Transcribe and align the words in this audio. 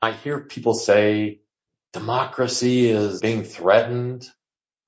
I 0.00 0.12
hear 0.12 0.38
people 0.38 0.74
say 0.74 1.40
democracy 1.92 2.88
is 2.88 3.20
being 3.20 3.42
threatened. 3.42 4.30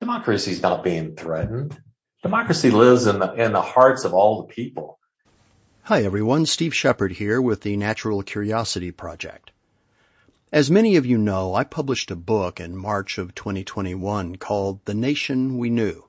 Democracy 0.00 0.52
is 0.52 0.62
not 0.62 0.84
being 0.84 1.17
threatened. 1.17 1.76
Democracy 2.22 2.71
lives 2.71 3.08
in 3.08 3.18
the, 3.18 3.33
in 3.33 3.52
the 3.52 3.60
hearts 3.60 4.04
of 4.04 4.15
all 4.15 4.42
the 4.42 4.54
people. 4.54 5.00
Hi 5.83 6.04
everyone, 6.04 6.46
Steve 6.46 6.76
Shepard 6.76 7.10
here 7.10 7.42
with 7.42 7.60
the 7.62 7.76
Natural 7.76 8.23
Curiosity 8.23 8.93
Project. 8.93 9.50
As 10.52 10.70
many 10.70 10.95
of 10.95 11.07
you 11.07 11.18
know, 11.18 11.56
I 11.56 11.64
published 11.64 12.12
a 12.12 12.16
book 12.16 12.61
in 12.61 12.77
March 12.77 13.18
of 13.18 13.34
2021 13.34 14.36
called 14.36 14.79
The 14.84 14.95
Nation 14.95 15.58
We 15.58 15.70
Knew. 15.70 16.04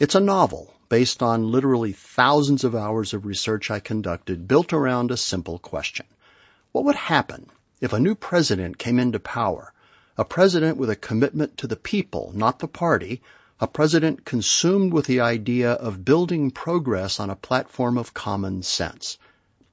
It's 0.00 0.16
a 0.16 0.20
novel 0.20 0.74
based 0.88 1.22
on 1.22 1.52
literally 1.52 1.92
thousands 1.92 2.64
of 2.64 2.74
hours 2.74 3.14
of 3.14 3.26
research 3.26 3.70
I 3.70 3.78
conducted 3.78 4.48
built 4.48 4.72
around 4.72 5.12
a 5.12 5.16
simple 5.16 5.60
question. 5.60 6.06
What 6.72 6.86
would 6.86 6.96
happen 6.96 7.48
if 7.80 7.92
a 7.92 8.00
new 8.00 8.14
president 8.14 8.78
came 8.78 8.98
into 8.98 9.18
power? 9.18 9.72
A 10.16 10.24
president 10.24 10.78
with 10.78 10.90
a 10.90 10.96
commitment 10.96 11.58
to 11.58 11.66
the 11.66 11.76
people, 11.76 12.32
not 12.34 12.58
the 12.60 12.68
party, 12.68 13.20
a 13.60 13.66
president 13.66 14.24
consumed 14.24 14.92
with 14.92 15.06
the 15.06 15.20
idea 15.20 15.72
of 15.72 16.04
building 16.04 16.50
progress 16.50 17.18
on 17.18 17.30
a 17.30 17.36
platform 17.36 17.98
of 17.98 18.14
common 18.14 18.62
sense. 18.62 19.18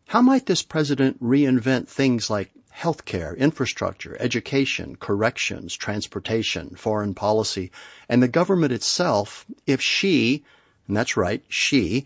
How 0.07 0.21
might 0.21 0.45
this 0.45 0.63
president 0.63 1.21
reinvent 1.21 1.87
things 1.87 2.29
like 2.29 2.51
healthcare, 2.75 3.37
infrastructure, 3.37 4.17
education, 4.19 4.95
corrections, 4.95 5.75
transportation, 5.75 6.75
foreign 6.75 7.13
policy, 7.13 7.71
and 8.09 8.21
the 8.21 8.27
government 8.27 8.73
itself 8.73 9.45
if 9.67 9.81
she, 9.81 10.43
and 10.87 10.97
that's 10.97 11.17
right, 11.17 11.43
she, 11.49 12.05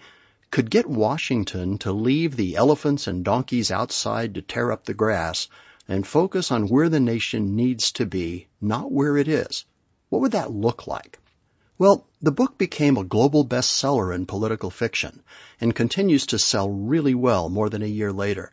could 0.52 0.70
get 0.70 0.86
Washington 0.86 1.78
to 1.80 1.92
leave 1.92 2.36
the 2.36 2.56
elephants 2.56 3.08
and 3.08 3.26
donkeys 3.26 3.72
outside 3.72 4.36
to 4.36 4.42
tear 4.42 4.72
up 4.72 4.86
the 4.86 4.94
grass 4.94 5.48
and 5.88 6.08
focus 6.08 6.52
on 6.52 6.68
where 6.68 6.90
the 6.90 7.00
nation 7.00 7.56
needs 7.56 7.92
to 7.92 8.06
be, 8.06 8.48
not 8.60 8.92
where 8.92 9.18
it 9.18 9.28
is? 9.28 9.66
What 10.10 10.22
would 10.22 10.32
that 10.32 10.52
look 10.52 10.88
like? 10.88 11.20
Well, 11.78 12.08
the 12.22 12.32
book 12.32 12.58
became 12.58 12.96
a 12.96 13.04
global 13.04 13.46
bestseller 13.46 14.16
in 14.16 14.26
political 14.26 14.70
fiction 14.70 15.22
and 15.60 15.76
continues 15.76 16.28
to 16.28 16.40
sell 16.40 16.70
really 16.70 17.14
well 17.14 17.50
more 17.50 17.70
than 17.70 17.82
a 17.82 17.86
year 17.88 18.14
later. 18.14 18.52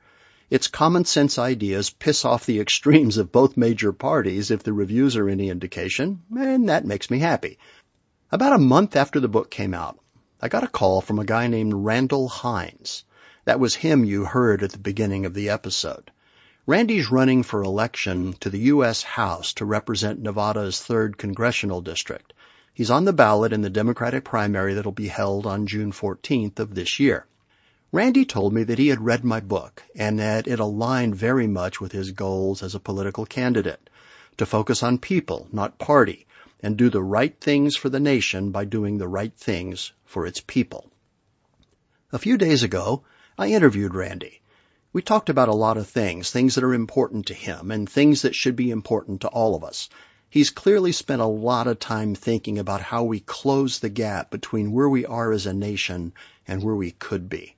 Its 0.51 0.67
common 0.67 1.05
sense 1.05 1.39
ideas 1.39 1.89
piss 1.89 2.25
off 2.25 2.47
the 2.47 2.61
extremes 2.65 3.17
of 3.17 3.33
both 3.33 3.57
major 3.57 3.93
parties 3.93 4.51
if 4.51 4.63
the 4.65 4.73
reviews 4.73 5.17
are 5.17 5.29
any 5.29 5.51
indication, 5.51 6.23
and 6.37 6.69
that 6.69 6.85
makes 6.85 7.11
me 7.11 7.21
happy. 7.21 7.59
About 8.31 8.55
a 8.55 8.59
month 8.59 8.97
after 8.97 9.21
the 9.21 9.29
book 9.29 9.51
came 9.51 9.73
out, 9.73 9.99
I 10.41 10.49
got 10.49 10.65
a 10.65 10.69
call 10.69 11.01
from 11.01 11.21
a 11.21 11.25
guy 11.25 11.47
named 11.47 11.73
Randell 11.73 12.29
Hynes. 12.29 13.05
That 13.45 13.61
was 13.61 13.77
him 13.77 14.05
you 14.05 14.25
heard 14.25 14.63
at 14.65 14.73
the 14.73 14.79
beginning 14.79 15.27
of 15.27 15.35
the 15.35 15.51
episode. 15.51 16.11
Randy's 16.65 17.11
running 17.11 17.43
for 17.43 17.65
election 17.65 18.35
to 18.35 18.49
the 18.49 18.71
U.S. 18.71 19.03
House 19.03 19.55
to 19.55 19.65
represent 19.65 20.23
Nevada's 20.23 20.77
3rd 20.77 21.17
Congressional 21.17 21.81
District. 21.81 22.33
He's 22.73 22.89
on 22.89 23.05
the 23.05 23.13
ballot 23.13 23.53
in 23.53 23.63
the 23.63 23.69
Democratic 23.69 24.23
primary 24.23 24.75
that'll 24.75 24.93
be 24.93 25.09
held 25.09 25.45
on 25.45 25.67
June 25.67 25.91
14th 25.91 26.61
of 26.61 26.73
this 26.73 27.01
year. 27.01 27.27
Randy 27.91 28.25
told 28.25 28.53
me 28.53 28.63
that 28.63 28.79
he 28.79 28.87
had 28.87 29.05
read 29.05 29.25
my 29.25 29.41
book 29.41 29.83
and 29.97 30.21
that 30.21 30.47
it 30.47 30.61
aligned 30.61 31.17
very 31.17 31.49
much 31.49 31.81
with 31.81 31.91
his 31.91 32.13
goals 32.13 32.63
as 32.63 32.77
a 32.77 32.81
political 32.81 33.27
candidate 33.27 33.91
to 34.37 34.47
focus 34.47 34.85
on 34.85 34.99
people, 34.99 35.49
not 35.51 35.81
party, 35.81 36.29
and 36.63 36.77
do 36.77 36.91
the 36.91 37.03
right 37.03 37.35
things 37.41 37.75
for 37.75 37.89
the 37.89 37.99
nation 37.99 38.53
by 38.53 38.65
doing 38.65 38.99
the 38.99 39.09
right 39.09 39.35
things 39.37 39.91
for 40.05 40.29
its 40.29 40.41
people. 40.41 40.93
A 42.13 42.21
few 42.21 42.39
days 42.39 42.63
ago, 42.63 43.03
I 43.37 43.49
interviewed 43.49 43.97
Randy. 43.97 44.42
We 44.93 45.01
talked 45.01 45.31
about 45.31 45.49
a 45.49 45.55
lot 45.55 45.79
of 45.79 45.89
things, 45.89 46.31
things 46.31 46.55
that 46.55 46.65
are 46.65 46.75
important 46.75 47.27
to 47.27 47.35
him 47.35 47.71
and 47.71 47.89
things 47.89 48.23
that 48.23 48.35
should 48.35 48.57
be 48.57 48.71
important 48.71 49.23
to 49.23 49.29
all 49.29 49.55
of 49.55 49.65
us. 49.65 49.89
He's 50.29 50.51
clearly 50.51 50.93
spent 50.93 51.23
a 51.23 51.27
lot 51.27 51.67
of 51.67 51.79
time 51.79 52.15
thinking 52.15 52.59
about 52.59 52.83
how 52.83 53.05
we 53.05 53.21
close 53.21 53.79
the 53.79 53.89
gap 53.89 54.31
between 54.31 54.73
where 54.73 54.89
we 54.89 55.07
are 55.07 55.33
as 55.33 55.47
a 55.47 55.55
nation 55.55 56.13
and 56.47 56.63
where 56.63 56.75
we 56.75 56.91
could 56.91 57.29
be. 57.29 57.57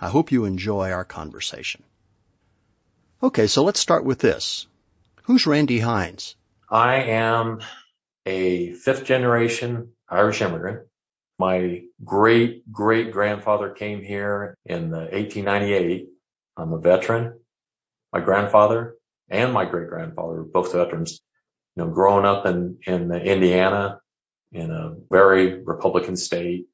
I 0.00 0.08
hope 0.08 0.32
you 0.32 0.46
enjoy 0.46 0.90
our 0.90 1.04
conversation. 1.04 1.82
Okay, 3.22 3.46
so 3.46 3.62
let's 3.64 3.80
start 3.80 4.04
with 4.04 4.18
this. 4.18 4.66
Who's 5.24 5.46
Randy 5.46 5.78
Hynes? 5.78 6.34
I 6.70 7.02
am 7.02 7.60
a 8.24 8.72
fifth 8.72 9.04
generation 9.04 9.92
Irish 10.08 10.40
immigrant. 10.40 10.86
My 11.38 11.82
great 12.02 12.70
great 12.72 13.12
grandfather 13.12 13.70
came 13.70 14.02
here 14.02 14.56
in 14.64 14.90
1898. 14.90 16.08
I'm 16.60 16.72
a 16.72 16.78
veteran. 16.80 17.40
My 18.12 18.20
grandfather 18.20 18.96
and 19.30 19.52
my 19.52 19.64
great 19.64 19.88
grandfather 19.88 20.34
were 20.34 20.44
both 20.44 20.72
veterans 20.72 21.20
you 21.76 21.84
know, 21.84 21.90
growing 21.90 22.26
up 22.26 22.46
in, 22.46 22.78
in 22.86 23.12
Indiana 23.12 24.00
in 24.52 24.70
a 24.70 24.94
very 25.10 25.62
Republican 25.62 26.16
state, 26.16 26.66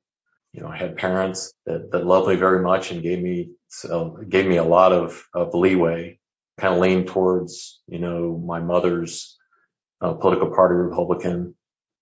you 0.52 0.62
know, 0.62 0.68
I 0.68 0.76
had 0.76 0.96
parents 0.96 1.52
that, 1.66 1.92
that 1.92 2.06
loved 2.06 2.28
me 2.28 2.36
very 2.36 2.62
much 2.62 2.90
and 2.90 3.02
gave 3.02 3.22
me, 3.22 3.50
so 3.68 4.18
gave 4.28 4.46
me 4.46 4.56
a 4.56 4.64
lot 4.64 4.92
of, 4.92 5.22
of 5.34 5.54
leeway, 5.54 6.18
kind 6.58 6.74
of 6.74 6.80
leaned 6.80 7.08
towards, 7.08 7.80
you 7.86 7.98
know, 7.98 8.42
my 8.44 8.60
mother's 8.60 9.36
uh, 10.00 10.14
political 10.14 10.50
party 10.54 10.74
Republican. 10.74 11.54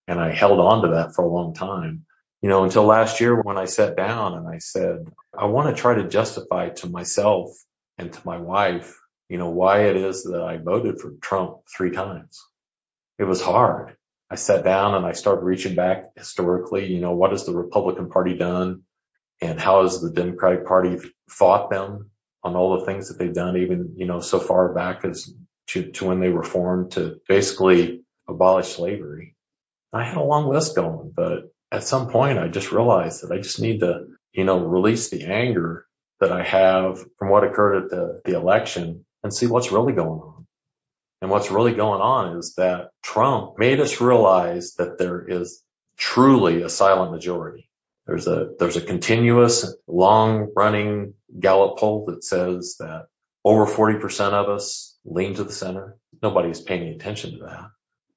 And 0.07 0.21
I 0.21 0.33
held 0.33 0.61
on 0.61 0.83
to 0.83 0.89
that 0.95 1.15
for 1.15 1.25
a 1.25 1.33
long 1.33 1.55
time, 1.55 2.05
you 2.43 2.49
know, 2.49 2.65
until 2.65 2.85
last 2.85 3.21
year 3.21 3.41
when 3.41 3.59
I 3.59 3.65
sat 3.65 3.97
down 3.97 4.35
and 4.35 4.49
I 4.49 4.59
said, 4.59 5.07
I 5.37 5.47
want 5.47 5.75
to 5.75 5.81
try 5.81 5.97
to 5.97 6.09
justify 6.09 6.69
to 6.71 6.89
myself 6.89 7.51
and 7.99 8.13
to 8.13 8.21
my 8.25 8.39
wife, 8.39 8.99
you 9.29 9.39
know, 9.39 9.51
why 9.51 9.85
it 9.87 9.97
is 9.97 10.25
that 10.25 10.43
I 10.43 10.59
voted 10.59 11.01
for 11.01 11.13
Trump 11.21 11.59
three 11.77 11.91
times 11.91 12.43
it 13.19 13.25
was 13.25 13.41
hard. 13.41 13.97
I 14.31 14.37
sat 14.37 14.65
down 14.65 14.95
and 14.95 15.07
I 15.07 15.13
started 15.13 15.45
reaching 15.45 15.75
back 15.75 16.11
historically, 16.17 16.87
you 16.93 17.01
know, 17.01 17.13
what 17.13 17.31
has 17.31 17.47
the 17.47 17.55
Republican 17.55 18.09
Party 18.11 18.37
done 18.37 18.83
and 19.41 19.61
how 19.61 19.83
has 19.83 20.01
the 20.01 20.11
Democratic 20.11 20.67
Party 20.67 20.99
fought 21.29 21.71
them 21.71 22.11
on 22.43 22.57
all 22.57 22.79
the 22.79 22.87
things 22.87 23.09
that 23.09 23.19
they've 23.19 23.35
done, 23.35 23.57
even, 23.57 23.95
you 23.97 24.07
know, 24.07 24.21
so 24.21 24.39
far 24.39 24.73
back 24.75 25.05
as 25.05 25.33
to, 25.69 25.91
to 25.93 26.07
when 26.07 26.21
they 26.21 26.31
were 26.31 26.43
formed 26.43 26.93
to 26.93 27.21
basically 27.29 28.03
abolish 28.29 28.69
slavery. 28.69 29.37
I 29.93 30.05
had 30.05 30.17
a 30.17 30.23
long 30.23 30.49
list 30.49 30.75
going, 30.75 31.13
but 31.15 31.53
at 31.71 31.85
some 31.85 32.09
point 32.09 32.39
I 32.39 32.49
just 32.49 32.73
realized 32.73 33.23
that 33.23 33.33
I 33.33 33.39
just 33.39 33.61
need 33.61 33.81
to, 33.81 34.07
you 34.33 34.45
know, 34.45 34.59
release 34.59 35.11
the 35.11 35.25
anger 35.25 35.87
that 36.25 36.33
I 36.33 36.43
have 36.43 36.99
from 37.19 37.29
what 37.29 37.45
occurred 37.45 37.85
at 37.85 37.91
the, 37.91 38.23
the 38.25 38.37
election 38.37 39.05
and 39.23 39.33
see 39.33 39.47
what's 39.47 39.71
really 39.71 39.93
going 39.93 40.21
on. 40.21 40.47
And 41.21 41.31
what's 41.31 41.51
really 41.51 41.75
going 41.75 42.01
on 42.01 42.39
is 42.39 42.55
that 42.57 42.91
Trump 43.03 43.59
made 43.59 43.81
us 43.81 44.01
realize 44.01 44.75
that 44.75 44.99
there 44.99 45.23
is 45.27 45.63
truly 45.99 46.63
a 46.63 46.69
silent 46.71 47.13
majority. 47.13 47.69
There's 48.07 48.27
a, 48.27 48.51
there's 48.59 48.77
a 48.77 48.83
continuous 48.83 49.75
long 49.87 50.51
running 50.57 51.15
Gallup 51.39 51.79
poll 51.79 52.07
that 52.07 52.25
says 52.25 52.77
that 52.79 53.07
over 53.45 53.67
40% 53.67 54.33
of 54.33 54.49
us 54.49 54.97
lean 55.05 55.35
to 55.35 55.45
the 55.45 55.53
center. 55.53 55.97
Nobody's 56.23 56.61
paying 56.61 56.95
attention 56.95 57.33
to 57.39 57.45
that. 57.45 57.69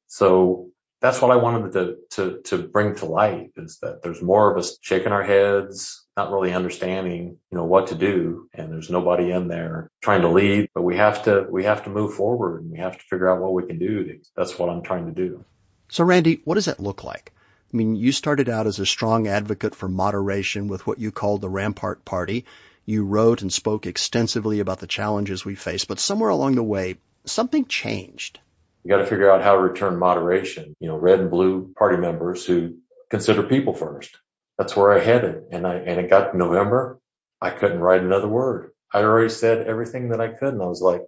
So 0.07 0.69
that's 1.01 1.21
what 1.21 1.31
I 1.31 1.37
wanted 1.37 1.73
to, 1.73 1.95
to, 2.11 2.41
to 2.45 2.67
bring 2.67 2.95
to 2.95 3.05
light 3.05 3.51
is 3.57 3.79
that 3.81 4.01
there's 4.01 4.21
more 4.21 4.49
of 4.51 4.57
us 4.57 4.77
shaking 4.81 5.11
our 5.11 5.23
heads, 5.23 6.06
not 6.17 6.31
really 6.31 6.51
understanding, 6.51 7.37
you 7.51 7.57
know, 7.57 7.65
what 7.65 7.87
to 7.87 7.95
do. 7.95 8.49
And 8.53 8.71
there's 8.71 8.89
nobody 8.89 9.31
in 9.31 9.47
there 9.47 9.91
trying 10.01 10.21
to 10.21 10.29
lead, 10.29 10.69
but 10.73 10.81
we 10.81 10.97
have 10.97 11.23
to, 11.23 11.45
we 11.49 11.65
have 11.65 11.83
to 11.83 11.91
move 11.91 12.15
forward 12.15 12.63
and 12.63 12.71
we 12.71 12.79
have 12.79 12.97
to 12.97 13.03
figure 13.05 13.29
out 13.29 13.39
what 13.39 13.53
we 13.53 13.67
can 13.67 13.77
do. 13.77 14.19
That's 14.35 14.57
what 14.57 14.69
I'm 14.69 14.81
trying 14.81 15.05
to 15.05 15.11
do. 15.11 15.45
So 15.89 16.03
Randy, 16.03 16.41
what 16.43 16.55
does 16.55 16.65
that 16.65 16.79
look 16.79 17.03
like? 17.03 17.31
I 17.71 17.77
mean, 17.77 17.95
you 17.95 18.11
started 18.11 18.49
out 18.49 18.65
as 18.65 18.79
a 18.79 18.85
strong 18.85 19.27
advocate 19.27 19.75
for 19.75 19.87
moderation 19.87 20.67
with 20.67 20.87
what 20.87 20.99
you 20.99 21.11
called 21.11 21.41
the 21.41 21.49
Rampart 21.49 22.03
Party. 22.03 22.45
You 22.85 23.05
wrote 23.05 23.41
and 23.41 23.53
spoke 23.53 23.85
extensively 23.85 24.59
about 24.59 24.79
the 24.79 24.87
challenges 24.87 25.45
we 25.45 25.55
face, 25.55 25.85
but 25.85 25.99
somewhere 25.99 26.29
along 26.29 26.55
the 26.55 26.63
way, 26.63 26.97
something 27.25 27.65
changed. 27.65 28.39
You 28.83 28.89
got 28.89 28.99
to 28.99 29.05
figure 29.05 29.29
out 29.29 29.43
how 29.43 29.55
to 29.55 29.61
return 29.61 29.99
moderation. 29.99 30.73
You 30.79 30.87
know, 30.87 30.97
red 30.97 31.19
and 31.19 31.29
blue 31.29 31.73
party 31.77 31.97
members 31.97 32.45
who 32.45 32.77
consider 33.09 33.43
people 33.43 33.73
first. 33.73 34.17
That's 34.57 34.75
where 34.75 34.93
I 34.93 34.99
headed. 34.99 35.45
And 35.51 35.67
I, 35.67 35.75
and 35.75 35.99
it 35.99 36.09
got 36.09 36.35
November. 36.35 36.99
I 37.41 37.51
couldn't 37.51 37.79
write 37.79 38.01
another 38.01 38.27
word. 38.29 38.71
I 38.93 39.01
already 39.03 39.29
said 39.29 39.67
everything 39.67 40.09
that 40.09 40.21
I 40.21 40.29
could. 40.29 40.53
And 40.53 40.61
I 40.63 40.67
was 40.67 40.81
like, 40.81 41.01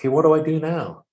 okay, 0.00 0.08
what 0.08 0.22
do 0.22 0.34
I 0.34 0.42
do 0.42 0.60
now? 0.60 1.04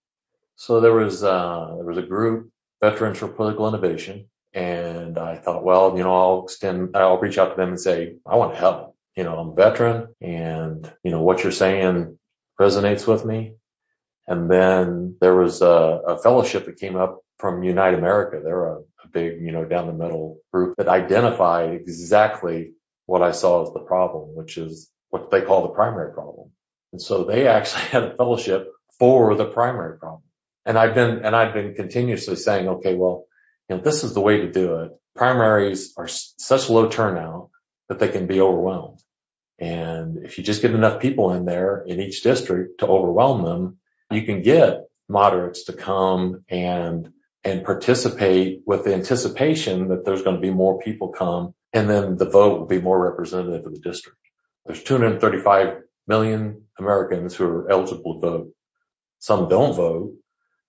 So 0.57 0.81
there 0.81 0.94
was, 0.94 1.24
uh, 1.24 1.74
there 1.78 1.86
was 1.86 1.98
a 1.98 2.04
group, 2.04 2.51
Veterans 2.81 3.19
for 3.19 3.30
Political 3.30 3.69
Innovation. 3.69 4.30
And 4.54 5.18
I 5.19 5.38
thought, 5.38 5.63
well, 5.66 5.98
you 5.98 6.04
know, 6.04 6.16
I'll 6.16 6.44
extend, 6.45 6.95
I'll 6.98 7.19
reach 7.19 7.38
out 7.40 7.51
to 7.51 7.56
them 7.57 7.69
and 7.69 7.81
say, 7.81 8.16
I 8.25 8.38
want 8.38 8.54
to 8.54 8.60
help. 8.60 8.95
You 9.16 9.24
know, 9.25 9.38
I'm 9.38 9.50
a 9.50 9.56
veteran 9.56 10.16
and, 10.22 10.92
you 11.04 11.12
know, 11.12 11.22
what 11.22 11.44
you're 11.44 11.51
saying 11.51 12.18
resonates 12.60 13.07
with 13.07 13.25
me. 13.25 13.56
And 14.28 14.50
then 14.50 15.18
there 15.22 15.36
was 15.36 15.62
a, 15.62 15.68
a 15.68 16.18
fellowship 16.19 16.66
that 16.66 16.80
came 16.80 16.95
up 16.95 17.22
from 17.44 17.62
Unite 17.62 17.94
America. 17.94 18.40
They're 18.42 18.68
a, 18.68 18.78
a 18.78 19.07
big, 19.12 19.42
you 19.42 19.51
know, 19.51 19.66
down 19.66 19.88
the 19.88 19.94
middle 19.94 20.38
group 20.54 20.78
that 20.78 20.88
identified 20.88 21.74
exactly 21.74 22.72
what 23.06 23.22
I 23.22 23.31
saw 23.31 23.68
as 23.68 23.74
the 23.74 23.81
problem, 23.81 24.34
which 24.34 24.57
is 24.57 24.90
what 25.10 25.30
they 25.30 25.42
call 25.42 25.63
the 25.63 25.74
primary 25.74 26.13
problem. 26.13 26.51
And 26.94 27.01
so 27.01 27.25
they 27.25 27.48
actually 27.48 27.81
had 27.92 28.04
a 28.04 28.16
fellowship 28.16 28.72
for 28.98 29.36
the 29.36 29.44
primary 29.44 30.00
problem. 30.00 30.22
And 30.66 30.78
I've 30.78 30.95
been, 30.95 31.25
and 31.25 31.36
I've 31.36 31.54
been 31.54 31.75
continuously 31.75 32.38
saying, 32.38 32.66
okay, 32.69 32.95
well, 32.95 33.25
you 33.68 33.75
know, 33.75 33.81
this 33.81 34.06
is 34.06 34.13
the 34.13 34.22
way 34.22 34.38
to 34.38 34.50
do 34.50 34.78
it. 34.78 34.92
Primaries 35.13 35.94
are 35.98 36.07
such 36.07 36.69
low 36.69 36.88
turnout 36.88 37.50
that 37.90 38.00
they 38.00 38.07
can 38.07 38.25
be 38.25 38.40
overwhelmed. 38.40 39.01
And 39.60 40.19
if 40.24 40.38
you 40.38 40.45
just 40.45 40.62
get 40.62 40.72
enough 40.74 41.01
people 41.01 41.34
in 41.34 41.44
there 41.44 41.84
in 41.86 42.00
each 42.00 42.24
district 42.24 42.80
to 42.80 42.88
overwhelm 42.88 43.44
them, 43.44 43.80
you 44.12 44.22
can 44.22 44.44
get 44.44 44.86
moderates 45.10 45.66
to 45.66 45.74
come 45.74 46.45
and 46.48 47.10
and 47.44 47.66
participate 47.66 48.62
with 48.66 48.86
the 48.86 48.94
anticipation 48.94 49.90
that 49.90 50.06
there's 50.06 50.22
going 50.22 50.36
to 50.36 50.42
be 50.42 50.51
more 50.51 50.80
people 50.80 51.10
come 51.10 51.54
and 51.74 51.90
then 51.90 52.18
the 52.18 52.30
vote 52.30 52.60
will 52.60 52.68
be 52.68 52.80
more 52.80 53.00
representative 53.04 53.66
of 53.66 53.74
the 53.74 53.80
district. 53.80 54.18
There's 54.66 54.84
235 54.84 55.81
million 56.07 56.63
Americans 56.78 57.36
who 57.36 57.45
are 57.45 57.72
eligible 57.72 58.16
to 58.16 58.19
vote. 58.19 58.54
Some 59.19 59.50
don't 59.50 59.75
vote, 59.75 60.13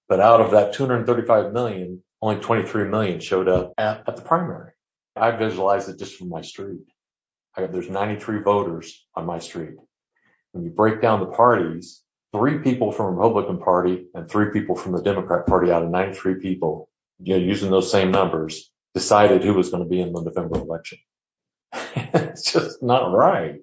but 0.09 0.21
out 0.21 0.41
of 0.41 0.53
that 0.53 0.73
235 0.73 1.53
million, 1.53 2.03
only 2.23 2.41
23 2.41 2.88
million 2.88 3.21
showed 3.21 3.49
up 3.49 3.75
at, 3.76 4.09
at 4.09 4.17
the 4.17 4.23
primary. 4.23 4.73
I 5.15 5.32
visualize 5.32 5.88
it 5.88 5.99
just 5.99 6.17
from 6.17 6.29
my 6.29 6.43
street. 6.43 6.81
I, 7.56 7.67
there's 7.67 7.91
93 7.91 8.41
voters 8.43 9.05
on 9.15 9.26
my 9.26 9.38
street. 9.38 9.76
When 10.53 10.65
you 10.65 10.71
break 10.71 11.03
down 11.03 11.21
the 11.21 11.26
parties, 11.26 12.03
three 12.34 12.58
people 12.58 12.90
from 12.90 13.06
the 13.06 13.12
Republican 13.12 13.58
Party 13.58 14.06
and 14.12 14.28
three 14.28 14.50
people 14.50 14.75
from 14.75 14.90
the 14.90 15.02
Democrat 15.02 15.46
Party 15.46 15.70
out 15.70 15.84
of 15.84 15.90
93 15.90 16.40
people, 16.40 16.88
you 17.20 17.38
know, 17.38 17.44
using 17.44 17.70
those 17.70 17.92
same 17.92 18.10
numbers, 18.10 18.72
decided 18.92 19.44
who 19.44 19.54
was 19.54 19.70
going 19.70 19.84
to 19.84 19.88
be 19.88 20.00
in 20.00 20.12
the 20.12 20.20
November 20.20 20.58
election. 20.58 20.98
it's 21.94 22.52
just 22.52 22.82
not 22.82 23.12
right. 23.12 23.60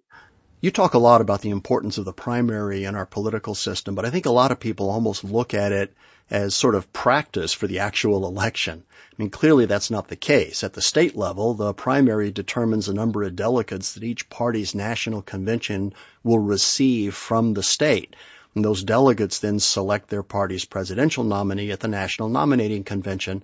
You 0.61 0.71
talk 0.71 0.93
a 0.93 0.99
lot 0.99 1.19
about 1.19 1.41
the 1.41 1.49
importance 1.49 1.97
of 1.97 2.05
the 2.05 2.13
primary 2.13 2.85
in 2.85 2.95
our 2.95 3.05
political 3.05 3.55
system, 3.55 3.93
but 3.93 4.05
I 4.05 4.09
think 4.09 4.25
a 4.25 4.31
lot 4.31 4.51
of 4.51 4.59
people 4.59 4.89
almost 4.89 5.25
look 5.25 5.53
at 5.53 5.73
it 5.73 5.93
as 6.29 6.55
sort 6.55 6.75
of 6.75 6.93
practice 6.93 7.51
for 7.51 7.67
the 7.67 7.79
actual 7.79 8.25
election. 8.25 8.83
I 8.89 9.15
mean, 9.17 9.31
clearly 9.31 9.65
that's 9.65 9.91
not 9.91 10.07
the 10.07 10.15
case. 10.15 10.63
At 10.63 10.71
the 10.71 10.81
state 10.81 11.17
level, 11.17 11.55
the 11.55 11.73
primary 11.73 12.31
determines 12.31 12.85
the 12.85 12.93
number 12.93 13.23
of 13.23 13.35
delegates 13.35 13.95
that 13.95 14.03
each 14.05 14.29
party's 14.29 14.73
national 14.73 15.23
convention 15.23 15.93
will 16.23 16.39
receive 16.39 17.15
from 17.15 17.53
the 17.53 17.63
state. 17.63 18.15
And 18.55 18.65
those 18.65 18.83
delegates 18.83 19.39
then 19.39 19.59
select 19.59 20.09
their 20.09 20.23
party's 20.23 20.65
presidential 20.65 21.23
nominee 21.23 21.71
at 21.71 21.79
the 21.79 21.87
National 21.87 22.29
Nominating 22.29 22.83
Convention 22.83 23.43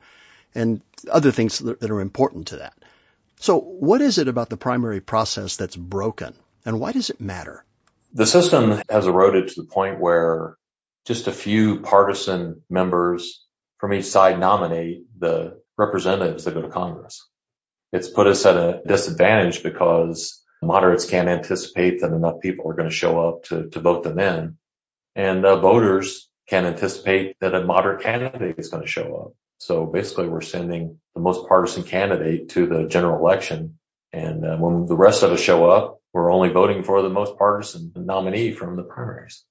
and 0.53 0.81
other 1.09 1.31
things 1.31 1.59
that 1.59 1.89
are 1.89 2.01
important 2.01 2.47
to 2.47 2.57
that. 2.57 2.73
So 3.39 3.59
what 3.59 4.01
is 4.01 4.17
it 4.17 4.27
about 4.27 4.49
the 4.49 4.57
primary 4.57 4.99
process 4.99 5.55
that's 5.55 5.75
broken 5.75 6.33
and 6.65 6.79
why 6.79 6.91
does 6.91 7.09
it 7.09 7.21
matter? 7.21 7.63
The 8.13 8.25
system 8.25 8.81
has 8.89 9.05
eroded 9.05 9.49
to 9.49 9.61
the 9.61 9.67
point 9.67 9.99
where 9.99 10.57
just 11.05 11.27
a 11.27 11.31
few 11.31 11.79
partisan 11.79 12.63
members 12.69 13.45
from 13.77 13.93
each 13.93 14.05
side 14.05 14.39
nominate 14.39 15.05
the 15.17 15.61
representatives 15.77 16.43
that 16.45 16.55
go 16.55 16.61
to 16.61 16.69
Congress. 16.69 17.25
It's 17.93 18.09
put 18.09 18.27
us 18.27 18.45
at 18.45 18.57
a 18.57 18.81
disadvantage 18.85 19.63
because 19.63 20.43
moderates 20.61 21.05
can't 21.05 21.29
anticipate 21.29 22.01
that 22.01 22.11
enough 22.11 22.41
people 22.41 22.69
are 22.69 22.75
going 22.75 22.89
to 22.89 22.95
show 22.95 23.29
up 23.29 23.43
to, 23.45 23.69
to 23.69 23.79
vote 23.79 24.03
them 24.03 24.19
in 24.19 24.57
and 25.17 25.41
voters 25.41 26.29
can 26.47 26.65
anticipate 26.65 27.35
that 27.41 27.55
a 27.55 27.65
moderate 27.65 28.03
candidate 28.03 28.55
is 28.57 28.69
going 28.69 28.83
to 28.83 28.89
show 28.89 29.15
up. 29.15 29.33
So 29.57 29.87
basically, 29.87 30.29
we're 30.29 30.41
sending 30.41 30.99
the 31.15 31.21
most 31.21 31.47
partisan 31.47 31.83
candidate 31.83 32.49
to 32.49 32.67
the 32.67 32.87
general 32.87 33.19
election, 33.19 33.79
and 34.13 34.45
uh, 34.45 34.55
when 34.57 34.85
the 34.85 34.95
rest 34.95 35.23
of 35.23 35.31
us 35.31 35.41
show 35.41 35.69
up, 35.69 35.99
we're 36.13 36.31
only 36.31 36.49
voting 36.49 36.83
for 36.83 37.01
the 37.01 37.09
most 37.09 37.37
partisan 37.37 37.91
nominee 37.95 38.51
from 38.51 38.75
the 38.75 38.83
primaries. 38.83 39.43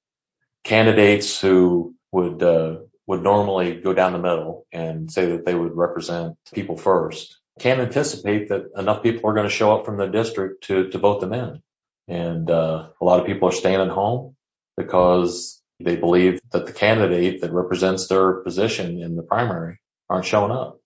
Candidates 0.65 1.41
who 1.41 1.95
would 2.13 2.43
uh, 2.43 2.77
would 3.09 3.23
normally 3.23 3.75
go 3.75 3.93
down 3.93 4.13
the 4.13 4.19
middle 4.19 4.67
and 4.73 5.11
say 5.11 5.33
that 5.33 5.45
they 5.45 5.55
would 5.55 5.77
represent 5.77 6.37
people 6.55 6.77
first 6.77 7.37
can't 7.59 7.81
anticipate 7.81 8.49
that 8.51 8.71
enough 8.77 9.03
people 9.03 9.29
are 9.29 9.35
going 9.35 9.49
to 9.49 9.55
show 9.55 9.75
up 9.75 9.87
from 9.87 9.97
the 9.97 10.07
district 10.07 10.65
to 10.65 10.89
to 10.91 10.99
vote 10.99 11.21
them 11.21 11.33
in, 11.33 11.63
and 12.07 12.51
uh, 12.51 12.89
a 13.01 13.05
lot 13.05 13.21
of 13.21 13.27
people 13.27 13.49
are 13.49 13.53
staying 13.53 13.81
at 13.81 13.89
home 13.89 14.36
because 14.77 15.61
they 15.81 15.97
believe 15.97 16.41
that 16.53 16.67
the 16.67 16.73
candidate 16.73 17.41
that 17.41 17.53
represents 17.53 18.07
their 18.07 18.35
position 18.35 19.01
in 19.01 19.17
the 19.17 19.23
primary 19.23 19.79
aren't 20.09 20.25
showing 20.25 20.53
up. 20.53 20.81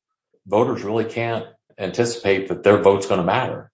Voters 0.46 0.82
really 0.82 1.04
can't 1.04 1.46
anticipate 1.78 2.48
that 2.48 2.62
their 2.62 2.82
vote's 2.82 3.06
going 3.06 3.20
to 3.20 3.26
matter. 3.26 3.70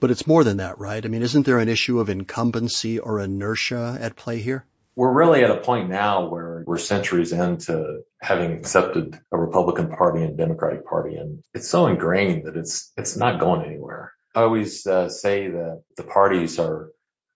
But 0.00 0.10
it's 0.10 0.26
more 0.26 0.44
than 0.44 0.58
that, 0.58 0.78
right? 0.78 1.04
I 1.04 1.08
mean, 1.08 1.22
isn't 1.22 1.46
there 1.46 1.60
an 1.60 1.68
issue 1.68 2.00
of 2.00 2.10
incumbency 2.10 2.98
or 2.98 3.20
inertia 3.20 3.96
at 4.00 4.16
play 4.16 4.40
here? 4.40 4.66
We're 4.96 5.12
really 5.12 5.42
at 5.42 5.50
a 5.50 5.56
point 5.56 5.88
now 5.88 6.28
where 6.28 6.62
we're 6.66 6.78
centuries 6.78 7.32
into 7.32 8.02
having 8.20 8.52
accepted 8.52 9.18
a 9.32 9.36
Republican 9.36 9.88
Party 9.88 10.22
and 10.22 10.36
Democratic 10.36 10.86
Party, 10.86 11.16
and 11.16 11.42
it's 11.52 11.68
so 11.68 11.88
ingrained 11.88 12.44
that 12.44 12.56
it's 12.56 12.92
it's 12.96 13.16
not 13.16 13.40
going 13.40 13.66
anywhere. 13.66 14.12
I 14.36 14.42
always 14.42 14.86
uh, 14.86 15.08
say 15.08 15.48
that 15.48 15.82
the 15.96 16.04
parties 16.04 16.60
are 16.60 16.90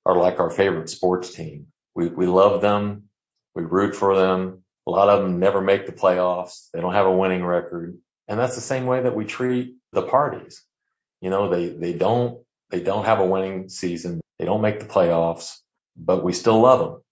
are 0.06 0.16
like 0.16 0.38
our 0.38 0.50
favorite 0.50 0.88
sports 0.88 1.34
team. 1.34 1.66
We 1.98 2.08
we 2.08 2.26
love 2.26 2.62
them 2.62 3.08
we 3.58 3.64
root 3.64 3.96
for 3.96 4.16
them. 4.16 4.62
A 4.86 4.90
lot 4.90 5.08
of 5.08 5.22
them 5.22 5.40
never 5.40 5.60
make 5.60 5.86
the 5.86 5.92
playoffs. 5.92 6.68
They 6.72 6.80
don't 6.80 6.94
have 6.94 7.06
a 7.06 7.16
winning 7.16 7.44
record. 7.44 7.98
And 8.28 8.38
that's 8.38 8.54
the 8.54 8.60
same 8.60 8.86
way 8.86 9.02
that 9.02 9.16
we 9.16 9.24
treat 9.24 9.74
the 9.92 10.02
parties. 10.02 10.62
You 11.20 11.30
know, 11.30 11.50
they, 11.50 11.68
they 11.68 11.92
don't, 11.92 12.40
they 12.70 12.80
don't 12.80 13.04
have 13.04 13.18
a 13.18 13.26
winning 13.26 13.68
season. 13.68 14.20
They 14.38 14.44
don't 14.44 14.62
make 14.62 14.78
the 14.78 14.86
playoffs, 14.86 15.56
but 15.96 16.22
we 16.22 16.32
still 16.32 16.60
love 16.60 16.78
them. 16.78 17.02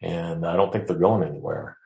And 0.00 0.46
I 0.46 0.56
don't 0.56 0.72
think 0.72 0.86
they're 0.86 0.96
going 0.96 1.28
anywhere. 1.28 1.76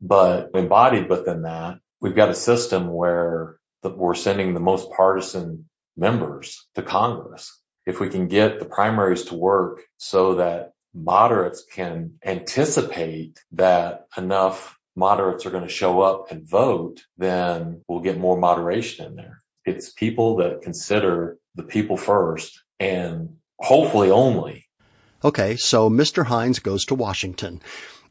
But 0.00 0.50
embodied 0.54 1.08
within 1.08 1.42
that, 1.42 1.78
we've 2.00 2.16
got 2.16 2.30
a 2.30 2.34
system 2.34 2.92
where 2.92 3.56
the, 3.82 3.90
we're 3.90 4.14
sending 4.16 4.54
the 4.54 4.60
most 4.60 4.90
partisan 4.90 5.68
members 5.96 6.66
to 6.74 6.82
Congress. 6.82 7.56
If 7.86 8.00
we 8.00 8.08
can 8.08 8.26
get 8.26 8.58
the 8.58 8.66
primaries 8.66 9.26
to 9.26 9.36
work 9.36 9.82
so 9.98 10.36
that 10.36 10.72
moderates 10.94 11.64
can 11.64 12.14
anticipate 12.24 13.38
that 13.52 14.06
enough 14.16 14.78
moderates 14.96 15.46
are 15.46 15.50
going 15.50 15.66
to 15.66 15.72
show 15.72 16.00
up 16.00 16.30
and 16.30 16.48
vote, 16.48 17.04
then 17.16 17.82
we'll 17.88 18.00
get 18.00 18.18
more 18.18 18.38
moderation 18.38 19.06
in 19.06 19.16
there. 19.16 19.42
It's 19.64 19.92
people 19.92 20.36
that 20.36 20.62
consider 20.62 21.38
the 21.54 21.62
people 21.62 21.96
first 21.96 22.62
and 22.78 23.36
hopefully 23.58 24.10
only. 24.10 24.66
Okay, 25.22 25.56
so 25.56 25.90
Mr. 25.90 26.24
Hynes 26.24 26.62
goes 26.62 26.86
to 26.86 26.94
Washington. 26.94 27.60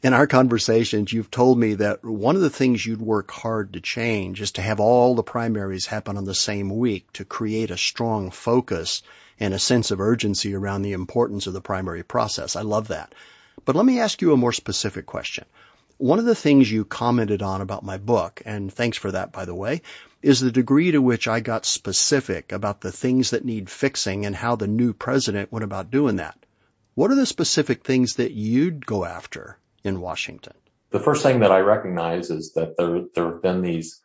In 0.01 0.13
our 0.13 0.27
conversations, 0.27 1.11
you've 1.11 1.29
told 1.29 1.59
me 1.59 1.73
that 1.73 2.05
one 2.05 2.37
of 2.37 2.41
the 2.41 2.49
things 2.49 2.85
you'd 2.85 3.01
work 3.01 3.29
hard 3.31 3.73
to 3.73 3.81
change 3.81 4.39
is 4.39 4.53
to 4.53 4.61
have 4.61 4.79
all 4.79 5.13
the 5.13 5.23
primaries 5.23 5.87
happen 5.87 6.15
on 6.15 6.23
the 6.23 6.33
same 6.33 6.69
week 6.69 7.11
to 7.13 7.25
create 7.25 7.69
a 7.69 7.77
strong 7.77 8.31
focus 8.31 9.01
and 9.41 9.53
a 9.53 9.59
sense 9.59 9.91
of 9.91 9.99
urgency 9.99 10.55
around 10.55 10.83
the 10.83 10.93
importance 10.93 11.47
of 11.47 11.53
the 11.53 11.59
primary 11.59 12.03
process. 12.03 12.55
I 12.55 12.61
love 12.61 12.87
that. 12.87 13.13
But 13.65 13.75
let 13.75 13.85
me 13.85 13.99
ask 13.99 14.21
you 14.21 14.31
a 14.31 14.37
more 14.37 14.53
specific 14.53 15.05
question. 15.05 15.43
One 15.97 16.17
of 16.17 16.23
the 16.23 16.33
things 16.33 16.71
you 16.71 16.85
commented 16.85 17.41
on 17.41 17.59
about 17.59 17.83
my 17.83 17.97
book, 17.97 18.41
and 18.45 18.71
thanks 18.71 18.97
for 18.97 19.11
that 19.11 19.33
by 19.33 19.43
the 19.43 19.53
way, 19.53 19.81
is 20.21 20.39
the 20.39 20.49
degree 20.49 20.91
to 20.91 21.01
which 21.01 21.27
I 21.27 21.41
got 21.41 21.65
specific 21.65 22.53
about 22.53 22.79
the 22.79 22.93
things 22.93 23.31
that 23.31 23.43
need 23.43 23.69
fixing 23.69 24.25
and 24.25 24.33
how 24.33 24.55
the 24.55 24.65
new 24.65 24.93
president 24.93 25.51
went 25.51 25.65
about 25.65 25.91
doing 25.91 26.15
that. 26.15 26.37
What 26.95 27.11
are 27.11 27.15
the 27.15 27.25
specific 27.25 27.83
things 27.83 28.15
that 28.15 28.31
you'd 28.31 28.85
go 28.85 29.03
after 29.03 29.57
in 29.83 30.01
Washington? 30.01 30.53
The 30.91 30.99
first 30.99 31.23
thing 31.23 31.41
that 31.41 31.51
I 31.51 31.59
recognize 31.59 32.29
is 32.31 32.53
that 32.53 32.77
there, 32.77 33.01
there 33.13 33.31
have 33.33 33.41
been 33.41 33.61
these 33.61 34.01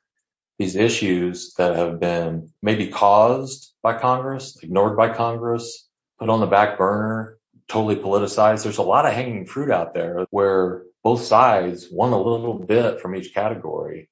these 0.58 0.76
issues 0.76 1.54
that 1.54 1.74
have 1.74 1.98
been 1.98 2.52
maybe 2.62 2.86
caused 2.86 3.72
by 3.82 3.98
Congress, 3.98 4.56
ignored 4.62 4.96
by 4.96 5.12
Congress, 5.12 5.88
put 6.18 6.28
on 6.28 6.40
the 6.40 6.46
back 6.46 6.78
burner, 6.78 7.38
totally 7.68 7.96
politicized. 7.96 8.62
There's 8.62 8.78
a 8.78 8.82
lot 8.82 9.06
of 9.06 9.12
hanging 9.12 9.46
fruit 9.46 9.72
out 9.72 9.94
there 9.94 10.26
where 10.30 10.82
both 11.02 11.22
sides 11.22 11.88
want 11.90 12.12
a 12.12 12.16
little 12.16 12.54
bit 12.58 13.00
from 13.00 13.16
each 13.16 13.34
category. 13.34 14.08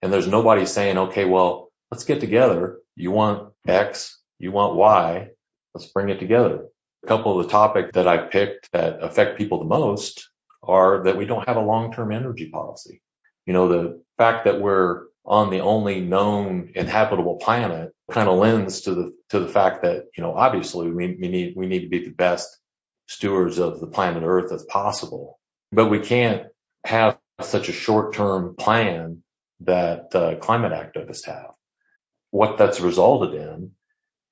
And 0.00 0.12
there's 0.12 0.26
nobody 0.26 0.66
saying, 0.66 0.96
okay, 0.96 1.26
well, 1.26 1.70
let's 1.90 2.04
get 2.04 2.20
together. 2.20 2.78
You 2.96 3.10
want 3.10 3.52
X, 3.66 4.18
you 4.38 4.50
want 4.50 4.74
Y, 4.74 5.28
let's 5.74 5.86
bring 5.86 6.08
it 6.08 6.18
together. 6.18 6.64
A 7.04 7.06
couple 7.06 7.38
of 7.38 7.46
the 7.46 7.52
topics 7.52 7.90
that 7.94 8.08
I 8.08 8.18
picked 8.18 8.72
that 8.72 9.02
affect 9.02 9.38
people 9.38 9.58
the 9.58 9.64
most 9.66 10.28
are 10.62 11.04
that 11.04 11.16
we 11.16 11.26
don't 11.26 11.46
have 11.46 11.56
a 11.56 11.60
long-term 11.60 12.12
energy 12.12 12.48
policy. 12.50 13.02
You 13.46 13.52
know, 13.52 13.68
the 13.68 14.02
fact 14.18 14.44
that 14.44 14.60
we're 14.60 15.04
on 15.24 15.50
the 15.50 15.60
only 15.60 16.00
known 16.00 16.72
inhabitable 16.74 17.36
planet 17.36 17.92
kind 18.10 18.28
of 18.28 18.38
lends 18.38 18.82
to 18.82 18.94
the 18.94 19.14
to 19.30 19.40
the 19.40 19.48
fact 19.48 19.82
that 19.82 20.06
you 20.16 20.22
know 20.22 20.34
obviously 20.34 20.90
we, 20.90 21.16
we 21.20 21.28
need 21.28 21.54
we 21.56 21.66
need 21.66 21.80
to 21.80 21.88
be 21.88 22.04
the 22.04 22.10
best 22.10 22.58
stewards 23.06 23.58
of 23.58 23.80
the 23.80 23.86
planet 23.86 24.22
Earth 24.24 24.52
as 24.52 24.64
possible, 24.64 25.38
but 25.70 25.88
we 25.88 26.00
can't 26.00 26.46
have 26.84 27.18
such 27.40 27.68
a 27.68 27.72
short 27.72 28.14
term 28.14 28.54
plan 28.56 29.22
that 29.60 30.14
uh, 30.14 30.36
climate 30.36 30.72
activists 30.72 31.26
have. 31.26 31.52
What 32.30 32.58
that's 32.58 32.80
resulted 32.80 33.34
in 33.34 33.72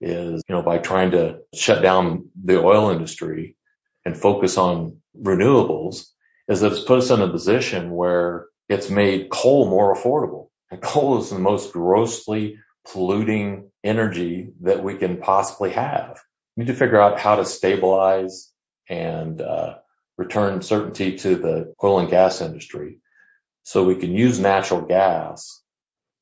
is 0.01 0.43
you 0.49 0.55
know 0.55 0.63
by 0.63 0.79
trying 0.79 1.13
to 1.13 1.41
shut 1.55 1.83
down 1.83 2.31
the 2.43 2.61
oil 2.61 2.91
industry 2.91 3.57
and 4.05 4.17
focus 4.17 4.59
on 4.59 4.99
renewables 5.17 6.07
is 6.50 6.61
that 6.61 6.73
it's 6.73 6.83
put 6.83 6.99
us 6.99 7.11
in 7.11 7.23
a 7.23 7.28
position 7.28 7.92
where 7.92 8.47
it's 8.69 8.90
made 8.90 9.30
coal 9.30 9.71
more 9.71 9.95
affordable. 9.95 10.49
And 10.71 10.83
coal 10.83 11.21
is 11.21 11.30
the 11.30 11.38
most 11.38 11.73
grossly 11.73 12.59
polluting 12.90 13.71
energy 13.85 14.52
that 14.62 14.83
we 14.83 14.97
can 14.97 15.19
possibly 15.19 15.71
have. 15.71 16.19
We 16.57 16.64
need 16.64 16.73
to 16.73 16.78
figure 16.78 17.00
out 17.00 17.21
how 17.21 17.37
to 17.37 17.45
stabilize 17.45 18.50
and 18.88 19.40
uh, 19.40 19.76
return 20.19 20.61
certainty 20.62 21.19
to 21.19 21.37
the 21.37 21.75
oil 21.83 22.00
and 22.00 22.11
gas 22.11 22.40
industry 22.40 22.99
so 23.62 23.85
we 23.85 23.95
can 23.95 24.12
use 24.12 24.40
natural 24.40 24.80
gas 24.83 25.62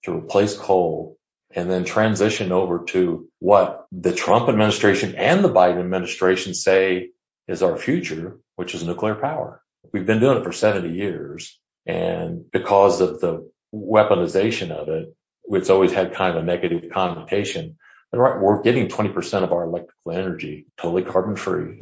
to 0.05 0.15
replace 0.15 0.57
coal 0.57 1.17
and 1.55 1.71
then 1.71 1.85
transition 1.85 2.53
over 2.53 2.85
to 2.89 3.29
what 3.39 3.87
the 3.93 4.13
Trump 4.13 4.51
administration 4.51 5.15
and 5.15 5.43
the 5.43 5.49
Biden 5.49 5.81
administration 5.81 6.53
say 6.53 7.11
is 7.47 7.63
our 7.63 7.79
future, 7.79 8.39
which 8.57 8.75
is 8.75 8.85
nuclear 8.85 9.15
power. 9.15 9.63
We've 9.93 10.07
been 10.07 10.21
doing 10.21 10.39
it 10.39 10.45
for 10.45 10.53
70 10.53 10.95
years. 10.95 11.59
And 11.87 12.51
because 12.51 13.01
of 13.01 13.21
the 13.21 13.51
weaponization 13.75 14.71
of 14.71 14.89
it, 14.89 15.15
it's 15.45 15.71
always 15.71 15.93
had 15.93 16.15
kind 16.15 16.37
of 16.37 16.43
a 16.43 16.47
negative 16.47 16.91
connotation. 16.93 17.79
But 18.11 18.19
right, 18.19 18.41
we're 18.41 18.63
getting 18.63 18.89
20% 18.89 19.45
of 19.45 19.53
our 19.53 19.65
electrical 19.65 20.13
energy 20.13 20.67
totally 20.77 21.03
carbon 21.03 21.37
free 21.37 21.81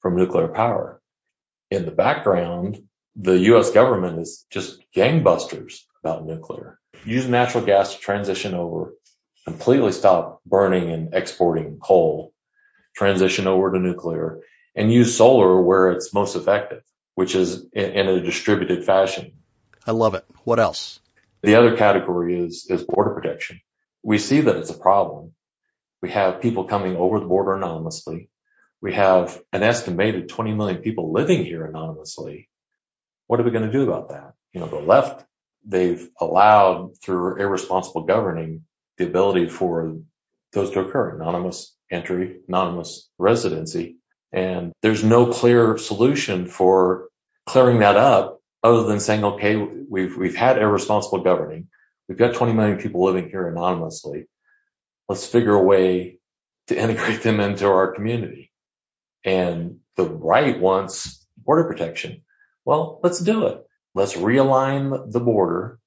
from 0.00 0.16
nuclear 0.16 0.48
power. 0.48 1.00
In 1.70 1.84
the 1.84 1.90
background, 1.90 2.78
the 3.16 3.38
U.S. 3.38 3.70
government 3.70 4.20
is 4.20 4.46
just 4.50 4.78
gangbusters 4.94 5.80
about 6.02 6.26
nuclear. 6.26 6.78
Use 7.04 7.26
natural 7.26 7.64
gas 7.64 7.94
to 7.94 8.00
transition 8.00 8.54
over, 8.54 8.94
completely 9.44 9.92
stop 9.92 10.40
burning 10.46 10.90
and 10.90 11.14
exporting 11.14 11.78
coal, 11.78 12.32
transition 12.96 13.46
over 13.46 13.72
to 13.72 13.78
nuclear, 13.78 14.40
and 14.74 14.92
use 14.92 15.16
solar 15.16 15.60
where 15.60 15.92
it's 15.92 16.14
most 16.14 16.36
effective, 16.36 16.82
which 17.14 17.34
is 17.34 17.66
in, 17.72 18.08
a 18.08 18.20
distributed 18.20 18.84
fashion. 18.84 19.32
I 19.86 19.92
love 19.92 20.14
it. 20.14 20.24
What 20.44 20.58
else? 20.58 21.00
The 21.42 21.56
other 21.56 21.76
category 21.76 22.38
is, 22.38 22.66
is 22.68 22.84
border 22.84 23.14
protection. 23.14 23.60
We 24.02 24.18
see 24.18 24.40
that 24.40 24.56
it's 24.56 24.70
a 24.70 24.78
problem. 24.78 25.32
We 26.02 26.10
have 26.10 26.42
people 26.42 26.64
coming 26.64 26.96
over 26.96 27.20
the 27.20 27.26
border 27.26 27.54
anonymously. 27.54 28.28
We 28.80 28.94
have 28.94 29.40
an 29.52 29.62
estimated 29.62 30.28
20 30.28 30.54
million 30.54 30.82
people 30.82 31.12
living 31.12 31.44
here 31.44 31.64
anonymously. 31.64 32.48
What 33.26 33.40
are 33.40 33.42
we 33.42 33.50
going 33.50 33.66
to 33.66 33.72
do 33.72 33.90
about 33.90 34.10
that? 34.10 34.34
You 34.52 34.60
know, 34.60 34.66
the 34.66 34.76
left, 34.76 35.24
they've 35.64 36.06
allowed 36.20 37.00
through 37.02 37.40
irresponsible 37.40 38.02
governing 38.02 38.64
the 38.98 39.06
ability 39.06 39.48
for 39.48 39.98
those 40.52 40.70
to 40.72 40.80
occur, 40.80 41.16
anonymous 41.16 41.74
entry, 41.90 42.40
anonymous 42.48 43.08
residency. 43.18 43.96
And 44.34 44.72
there's 44.82 45.04
no 45.04 45.32
clear 45.32 45.78
solution 45.78 46.46
for 46.46 47.08
clearing 47.46 47.78
that 47.78 47.96
up 47.96 48.40
other 48.64 48.82
than 48.82 48.98
saying, 48.98 49.22
okay, 49.22 49.54
we've, 49.56 50.16
we've 50.16 50.34
had 50.34 50.58
irresponsible 50.58 51.22
governing. 51.22 51.68
We've 52.08 52.18
got 52.18 52.34
20 52.34 52.52
million 52.52 52.78
people 52.78 53.04
living 53.04 53.30
here 53.30 53.46
anonymously. 53.46 54.26
Let's 55.08 55.24
figure 55.24 55.54
a 55.54 55.62
way 55.62 56.18
to 56.66 56.76
integrate 56.82 57.22
them 57.22 57.38
into 57.38 57.68
our 57.68 57.92
community. 57.92 58.50
And 59.24 59.78
the 59.96 60.04
right 60.04 60.58
wants 60.58 61.24
border 61.36 61.64
protection. 61.64 62.22
Well, 62.64 62.98
let's 63.04 63.20
do 63.20 63.46
it. 63.46 63.64
Let's 63.94 64.14
realign 64.14 65.12
the 65.12 65.20
border, 65.20 65.78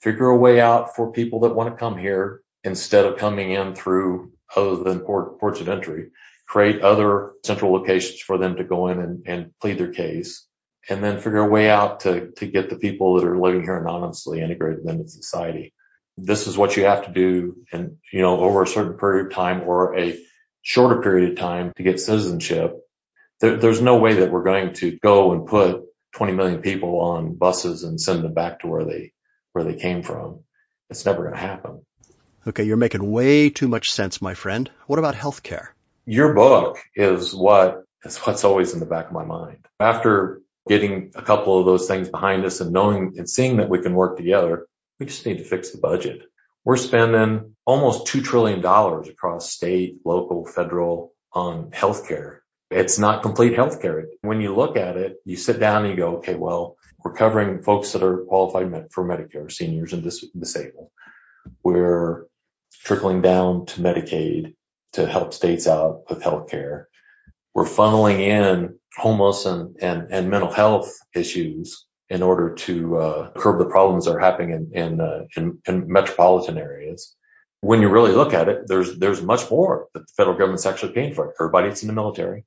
figure 0.00 0.26
a 0.26 0.36
way 0.36 0.60
out 0.60 0.96
for 0.96 1.12
people 1.12 1.40
that 1.40 1.54
want 1.54 1.70
to 1.70 1.78
come 1.78 1.96
here 1.96 2.42
instead 2.64 3.06
of 3.06 3.18
coming 3.18 3.52
in 3.52 3.76
through 3.76 4.32
other 4.56 4.82
than 4.82 5.00
port, 5.00 5.38
ports 5.38 5.60
of 5.60 5.68
entry, 5.68 6.10
create 6.46 6.82
other 6.82 7.32
central 7.44 7.72
locations 7.72 8.20
for 8.20 8.38
them 8.38 8.56
to 8.56 8.64
go 8.64 8.88
in 8.88 9.00
and, 9.00 9.22
and 9.26 9.58
plead 9.60 9.78
their 9.78 9.92
case 9.92 10.46
and 10.88 11.02
then 11.02 11.18
figure 11.18 11.38
a 11.38 11.48
way 11.48 11.70
out 11.70 12.00
to, 12.00 12.30
to 12.32 12.46
get 12.46 12.68
the 12.68 12.76
people 12.76 13.14
that 13.14 13.26
are 13.26 13.38
living 13.38 13.62
here 13.62 13.76
anonymously 13.76 14.40
integrated 14.40 14.84
into 14.84 15.08
society. 15.08 15.72
This 16.18 16.46
is 16.46 16.58
what 16.58 16.76
you 16.76 16.84
have 16.84 17.06
to 17.06 17.12
do 17.12 17.56
and, 17.72 17.96
you 18.12 18.20
know, 18.20 18.40
over 18.40 18.62
a 18.62 18.66
certain 18.66 18.98
period 18.98 19.26
of 19.26 19.32
time 19.32 19.62
or 19.62 19.98
a 19.98 20.18
shorter 20.60 21.00
period 21.00 21.30
of 21.30 21.38
time 21.38 21.72
to 21.76 21.82
get 21.82 22.00
citizenship. 22.00 22.76
There, 23.40 23.56
there's 23.56 23.80
no 23.80 23.96
way 23.96 24.14
that 24.14 24.30
we're 24.30 24.42
going 24.42 24.74
to 24.74 24.98
go 24.98 25.32
and 25.32 25.46
put 25.46 25.84
20 26.14 26.32
million 26.32 26.60
people 26.60 27.00
on 27.00 27.34
buses 27.34 27.84
and 27.84 28.00
send 28.00 28.22
them 28.22 28.34
back 28.34 28.60
to 28.60 28.66
where 28.66 28.84
they, 28.84 29.12
where 29.52 29.64
they 29.64 29.74
came 29.74 30.02
from. 30.02 30.40
It's 30.90 31.06
never 31.06 31.22
going 31.22 31.34
to 31.34 31.40
happen. 31.40 31.86
Okay. 32.46 32.64
You're 32.64 32.76
making 32.76 33.10
way 33.10 33.50
too 33.50 33.68
much 33.68 33.92
sense, 33.92 34.20
my 34.20 34.34
friend. 34.34 34.70
What 34.86 34.98
about 34.98 35.14
healthcare? 35.14 35.68
Your 36.06 36.34
book 36.34 36.78
is 36.96 37.32
what 37.32 37.84
is 38.04 38.18
what's 38.18 38.44
always 38.44 38.74
in 38.74 38.80
the 38.80 38.86
back 38.86 39.06
of 39.06 39.12
my 39.12 39.24
mind. 39.24 39.64
After 39.78 40.40
getting 40.68 41.12
a 41.14 41.22
couple 41.22 41.58
of 41.58 41.66
those 41.66 41.86
things 41.86 42.08
behind 42.08 42.44
us 42.44 42.60
and 42.60 42.72
knowing 42.72 43.14
and 43.18 43.28
seeing 43.28 43.58
that 43.58 43.68
we 43.68 43.82
can 43.82 43.94
work 43.94 44.16
together, 44.16 44.66
we 44.98 45.06
just 45.06 45.24
need 45.26 45.38
to 45.38 45.44
fix 45.44 45.70
the 45.70 45.78
budget. 45.78 46.22
We're 46.64 46.76
spending 46.76 47.56
almost 47.64 48.06
$2 48.06 48.22
trillion 48.24 48.64
across 48.64 49.50
state, 49.50 49.98
local, 50.04 50.44
federal 50.46 51.12
on 51.32 51.70
healthcare. 51.70 52.38
It's 52.70 52.98
not 52.98 53.22
complete 53.22 53.56
healthcare. 53.56 54.04
When 54.22 54.40
you 54.40 54.54
look 54.54 54.76
at 54.76 54.96
it, 54.96 55.16
you 55.24 55.36
sit 55.36 55.60
down 55.60 55.84
and 55.84 55.90
you 55.90 55.96
go, 55.96 56.16
okay, 56.18 56.34
well, 56.34 56.76
we're 57.04 57.14
covering 57.14 57.62
folks 57.62 57.92
that 57.92 58.02
are 58.02 58.18
qualified 58.18 58.92
for 58.92 59.04
Medicare, 59.04 59.50
seniors 59.50 59.92
and 59.92 60.02
dis- 60.02 60.26
disabled. 60.36 60.90
We're 61.62 62.26
trickling 62.84 63.22
down 63.22 63.66
to 63.66 63.80
Medicaid 63.80 64.54
to 64.92 65.06
help 65.06 65.34
states 65.34 65.66
out 65.66 66.04
with 66.08 66.22
healthcare. 66.22 66.84
We're 67.54 67.64
funneling 67.64 68.20
in 68.20 68.78
homeless 68.96 69.46
and, 69.46 69.76
and, 69.80 70.12
and 70.12 70.30
mental 70.30 70.52
health 70.52 70.92
issues 71.14 71.86
in 72.08 72.22
order 72.22 72.54
to 72.54 72.96
uh, 72.98 73.30
curb 73.32 73.58
the 73.58 73.66
problems 73.70 74.04
that 74.04 74.12
are 74.12 74.20
happening 74.20 74.50
in 74.50 74.70
in, 74.78 75.00
uh, 75.00 75.24
in, 75.36 75.58
in 75.66 75.90
metropolitan 75.90 76.58
areas. 76.58 77.14
When 77.60 77.80
you 77.80 77.88
really 77.88 78.12
look 78.12 78.34
at 78.34 78.48
it, 78.48 78.66
there's 78.66 78.98
there's 78.98 79.22
much 79.22 79.50
more 79.50 79.88
that 79.94 80.00
the 80.00 80.12
federal 80.16 80.36
government's 80.36 80.66
actually 80.66 80.92
paying 80.92 81.14
for. 81.14 81.32
Everybody 81.40 81.68
that's 81.68 81.82
in 81.82 81.88
the 81.88 81.94
military, 81.94 82.44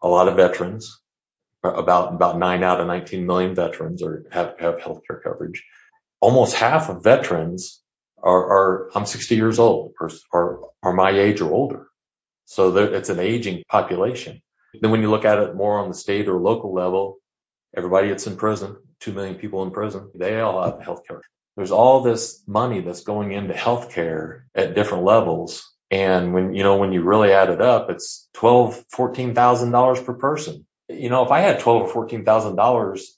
a 0.00 0.08
lot 0.08 0.28
of 0.28 0.36
veterans, 0.36 1.00
about 1.64 2.14
about 2.14 2.38
nine 2.38 2.62
out 2.62 2.80
of 2.80 2.86
19 2.86 3.26
million 3.26 3.54
veterans 3.54 4.02
are 4.02 4.24
have 4.30 4.54
have 4.60 4.80
health 4.80 5.00
care 5.06 5.20
coverage. 5.24 5.64
Almost 6.20 6.54
half 6.54 6.88
of 6.88 7.02
veterans 7.02 7.80
are, 8.24 8.44
are 8.44 8.90
I'm 8.94 9.06
60 9.06 9.36
years 9.36 9.58
old 9.58 9.92
or 10.00 10.10
are, 10.82 10.92
my 10.92 11.10
age 11.10 11.40
or 11.40 11.52
older. 11.52 11.86
So 12.46 12.76
it's 12.76 13.10
an 13.10 13.20
aging 13.20 13.62
population. 13.68 14.42
Then 14.80 14.90
when 14.90 15.02
you 15.02 15.10
look 15.10 15.24
at 15.24 15.38
it 15.38 15.54
more 15.54 15.78
on 15.78 15.88
the 15.88 15.94
state 15.94 16.28
or 16.28 16.40
local 16.40 16.74
level, 16.74 17.18
everybody 17.76 18.08
that's 18.08 18.26
in 18.26 18.36
prison, 18.36 18.76
two 19.00 19.12
million 19.12 19.36
people 19.36 19.62
in 19.62 19.70
prison, 19.70 20.10
they 20.14 20.40
all 20.40 20.62
have 20.64 20.82
health 20.82 21.02
care. 21.06 21.22
There's 21.56 21.70
all 21.70 22.02
this 22.02 22.42
money 22.46 22.80
that's 22.80 23.02
going 23.02 23.32
into 23.32 23.54
healthcare 23.54 24.42
at 24.54 24.74
different 24.74 25.04
levels. 25.04 25.70
And 25.90 26.34
when, 26.34 26.54
you 26.54 26.64
know, 26.64 26.78
when 26.78 26.92
you 26.92 27.02
really 27.02 27.32
add 27.32 27.50
it 27.50 27.60
up, 27.60 27.88
it's 27.90 28.28
twelve, 28.32 28.82
fourteen 28.90 29.34
thousand 29.34 29.70
dollars 29.70 30.00
per 30.00 30.14
person. 30.14 30.66
You 30.88 31.10
know, 31.10 31.24
if 31.24 31.30
I 31.30 31.40
had 31.40 31.60
twelve 31.60 31.82
or 31.82 31.88
fourteen 31.88 32.24
thousand 32.24 32.56
dollars, 32.56 33.16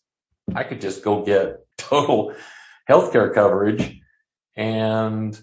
I 0.54 0.64
could 0.64 0.82
just 0.82 1.02
go 1.02 1.24
get 1.24 1.64
total 1.78 2.34
healthcare 2.88 3.32
coverage 3.32 4.00
and 4.56 5.38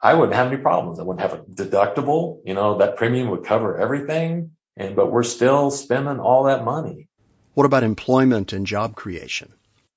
I 0.00 0.14
wouldn't 0.14 0.34
have 0.34 0.48
any 0.48 0.58
problems. 0.58 0.98
I 0.98 1.02
wouldn't 1.02 1.28
have 1.28 1.40
a 1.40 1.42
deductible. 1.42 2.40
You 2.44 2.54
know, 2.54 2.78
that 2.78 2.96
premium 2.96 3.30
would 3.30 3.44
cover 3.44 3.78
everything. 3.78 4.52
And, 4.76 4.94
but 4.94 5.10
we're 5.10 5.22
still 5.22 5.70
spending 5.70 6.18
all 6.18 6.44
that 6.44 6.64
money. 6.64 7.08
What 7.54 7.64
about 7.64 7.82
employment 7.82 8.52
and 8.52 8.66
job 8.66 8.94
creation? 8.94 9.52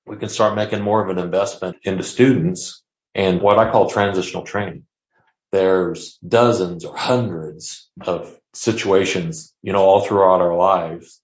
We 0.05 0.15
can 0.15 0.29
start 0.29 0.55
making 0.55 0.81
more 0.81 1.03
of 1.03 1.09
an 1.09 1.23
investment 1.23 1.77
into 1.83 2.03
students 2.03 2.81
and 3.13 3.41
what 3.41 3.59
I 3.59 3.71
call 3.71 3.89
transitional 3.89 4.43
training. 4.43 4.85
There's 5.51 6.17
dozens 6.25 6.85
or 6.85 6.95
hundreds 6.95 7.89
of 8.01 8.35
situations, 8.53 9.53
you 9.61 9.73
know, 9.73 9.83
all 9.83 10.01
throughout 10.01 10.41
our 10.41 10.55
lives 10.55 11.21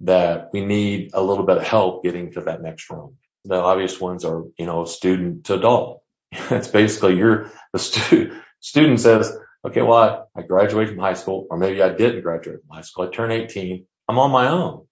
that 0.00 0.50
we 0.52 0.64
need 0.64 1.10
a 1.12 1.22
little 1.22 1.44
bit 1.44 1.58
of 1.58 1.64
help 1.64 2.04
getting 2.04 2.32
to 2.32 2.42
that 2.42 2.62
next 2.62 2.88
rung. 2.90 3.16
The 3.44 3.56
obvious 3.56 4.00
ones 4.00 4.24
are, 4.24 4.44
you 4.58 4.66
know, 4.66 4.84
student 4.84 5.44
to 5.46 5.54
adult. 5.54 6.02
It's 6.50 6.68
basically 6.68 7.16
you're 7.16 7.50
the 7.72 7.78
stu- 7.78 8.40
student 8.60 9.00
says, 9.00 9.36
okay, 9.66 9.82
well, 9.82 10.28
I, 10.36 10.40
I 10.40 10.42
graduated 10.42 10.94
from 10.94 11.02
high 11.02 11.14
school, 11.14 11.46
or 11.50 11.58
maybe 11.58 11.82
I 11.82 11.90
didn't 11.90 12.22
graduate 12.22 12.60
from 12.60 12.76
high 12.76 12.82
school. 12.82 13.06
I 13.06 13.10
turned 13.10 13.32
18. 13.32 13.86
I'm 14.08 14.18
on 14.18 14.30
my 14.30 14.48
own. 14.48 14.86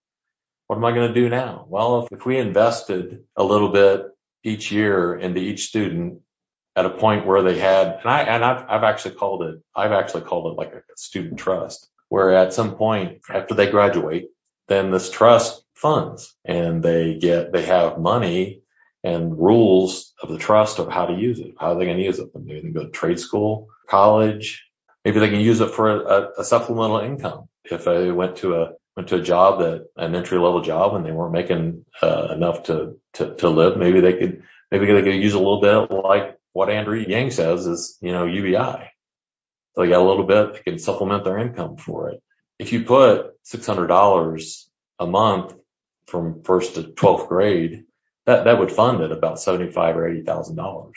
What 0.67 0.77
am 0.77 0.85
I 0.85 0.93
going 0.93 1.13
to 1.13 1.21
do 1.21 1.29
now? 1.29 1.67
Well, 1.69 2.05
if, 2.05 2.13
if 2.13 2.27
we 2.27 2.39
invested 2.39 3.25
a 3.37 3.45
little 3.45 3.71
bit 3.71 4.07
each 4.45 4.73
year 4.73 5.15
into 5.15 5.41
each 5.41 5.67
student 5.67 6.21
at 6.77 6.87
a 6.87 6.91
point 6.91 7.27
where 7.27 7.43
they 7.43 7.59
had, 7.59 7.99
and 8.03 8.11
I, 8.11 8.23
and 8.23 8.45
I've, 8.45 8.65
I've 8.69 8.85
actually 8.85 9.17
called 9.17 9.43
it, 9.45 9.57
I've 9.77 9.93
actually 9.93 10.23
called 10.23 10.53
it 10.53 10.59
like 10.59 10.73
a 10.73 10.83
student 10.97 11.39
trust, 11.39 11.89
where 12.09 12.35
at 12.35 12.55
some 12.55 12.77
point 12.77 13.21
after 13.29 13.55
they 13.55 13.71
graduate, 13.71 14.29
then 14.69 14.91
this 14.91 15.11
trust 15.11 15.63
funds 15.75 16.35
and 16.45 16.83
they 16.83 17.19
get, 17.19 17.53
they 17.53 17.63
have 17.65 17.99
money 17.99 18.62
and 19.05 19.39
rules 19.39 20.13
of 20.23 20.29
the 20.29 20.39
trust 20.39 20.79
of 20.79 20.91
how 20.91 21.07
to 21.07 21.15
use 21.15 21.41
it. 21.41 21.55
How 21.59 21.73
are 21.73 21.79
they 21.79 21.87
going 21.87 21.99
to 21.99 22.05
use 22.05 22.19
it? 22.19 22.31
Maybe 22.35 22.55
they 22.55 22.61
can 22.61 22.73
go 22.73 22.85
to 22.85 22.91
trade 22.91 23.19
school, 23.19 23.69
college. 23.89 24.65
Maybe 25.05 25.19
they 25.19 25.31
can 25.31 25.41
use 25.41 25.61
it 25.61 25.71
for 25.71 25.91
a, 25.91 26.29
a 26.39 26.45
supplemental 26.45 27.01
income. 27.01 27.49
If 27.65 27.85
they 27.85 28.11
went 28.11 28.37
to 28.39 28.55
a 28.63 28.73
went 28.97 29.09
to 29.09 29.17
a 29.17 29.23
job 29.23 29.61
that 29.61 29.89
an 29.97 30.15
entry 30.15 30.39
level 30.39 30.61
job 30.61 30.95
and 30.95 31.05
they 31.05 31.13
weren't 31.13 31.33
making 31.33 31.85
uh, 32.03 32.29
enough 32.31 32.65
to, 32.65 32.99
to, 33.15 33.35
to 33.37 33.49
live, 33.49 33.79
maybe 33.79 34.01
they 34.01 34.15
could, 34.15 34.43
maybe 34.71 34.87
they 34.87 35.03
could 35.03 35.15
use 35.15 35.35
a 35.35 35.39
little 35.39 35.61
bit 35.61 35.91
like 35.91 36.39
what 36.53 36.69
Andrew 36.69 36.99
Yang 36.99 37.31
says 37.31 37.67
is, 37.67 37.99
you 38.01 38.13
know, 38.13 38.27
UBI. 38.27 38.91
So 39.75 39.81
they 39.81 39.89
got 39.89 40.03
a 40.03 40.09
little 40.09 40.27
bit, 40.27 40.55
they 40.55 40.61
can 40.61 40.79
supplement 40.79 41.25
their 41.25 41.39
income 41.39 41.77
for 41.77 42.11
it. 42.11 42.23
If 42.59 42.73
you 42.73 42.85
put 42.85 43.33
$600 43.47 44.65
a 44.99 45.07
month 45.07 45.55
from 46.07 46.43
first 46.43 46.75
to 46.75 46.83
12th 46.83 47.29
grade, 47.29 47.85
that, 48.27 48.45
that 48.45 48.59
would 48.59 48.73
fund 48.73 49.03
it 49.03 49.13
about 49.13 49.41
75 49.41 49.97
or 49.97 50.11
$80,000. 50.11 50.93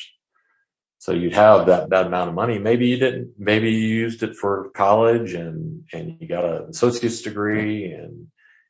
So 0.99 1.11
you'd 1.11 1.33
have 1.33 1.67
that, 1.67 1.89
that 1.89 2.07
amount 2.07 2.29
of 2.29 2.35
money. 2.35 2.57
Maybe 2.57 2.87
you 2.87 2.97
didn't, 2.97 3.33
maybe 3.37 3.71
you 3.71 3.87
used 3.95 4.23
it 4.23 4.35
for 4.35 4.69
college 4.73 5.33
and, 5.33 5.83
and 5.93 6.17
you 6.19 6.27
got 6.27 6.45
an 6.45 6.69
associate's 6.69 7.21
degree 7.21 7.91
and, 7.91 8.27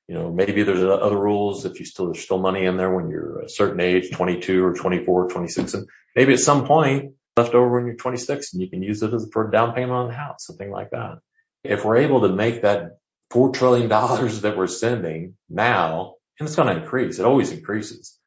you 0.07 0.15
know, 0.15 0.31
maybe 0.31 0.63
there's 0.63 0.83
other 0.83 1.17
rules 1.17 1.65
if 1.65 1.79
you 1.79 1.85
still, 1.85 2.07
there's 2.07 2.23
still 2.23 2.39
money 2.39 2.65
in 2.65 2.77
there 2.77 2.93
when 2.93 3.09
you're 3.09 3.41
a 3.41 3.49
certain 3.49 3.79
age, 3.79 4.11
22 4.11 4.63
or 4.63 4.73
24, 4.73 5.29
26. 5.29 5.73
And 5.73 5.87
maybe 6.15 6.33
at 6.33 6.39
some 6.39 6.65
point 6.65 7.13
left 7.37 7.53
over 7.53 7.75
when 7.75 7.85
you're 7.85 7.95
26 7.95 8.53
and 8.53 8.61
you 8.61 8.69
can 8.69 8.83
use 8.83 9.01
it 9.01 9.13
as 9.13 9.27
for 9.31 9.47
a 9.47 9.51
down 9.51 9.73
payment 9.73 9.91
on 9.91 10.07
the 10.07 10.13
house, 10.13 10.45
something 10.45 10.71
like 10.71 10.91
that. 10.91 11.19
If 11.63 11.83
we're 11.85 11.97
able 11.97 12.21
to 12.21 12.29
make 12.29 12.61
that 12.61 12.97
$4 13.31 13.53
trillion 13.53 13.89
that 13.89 14.53
we're 14.55 14.67
sending 14.67 15.35
now, 15.49 16.15
and 16.39 16.47
it's 16.47 16.55
going 16.55 16.73
to 16.73 16.81
increase, 16.81 17.17
it 17.17 17.25
always 17.25 17.51
increases. 17.51 18.17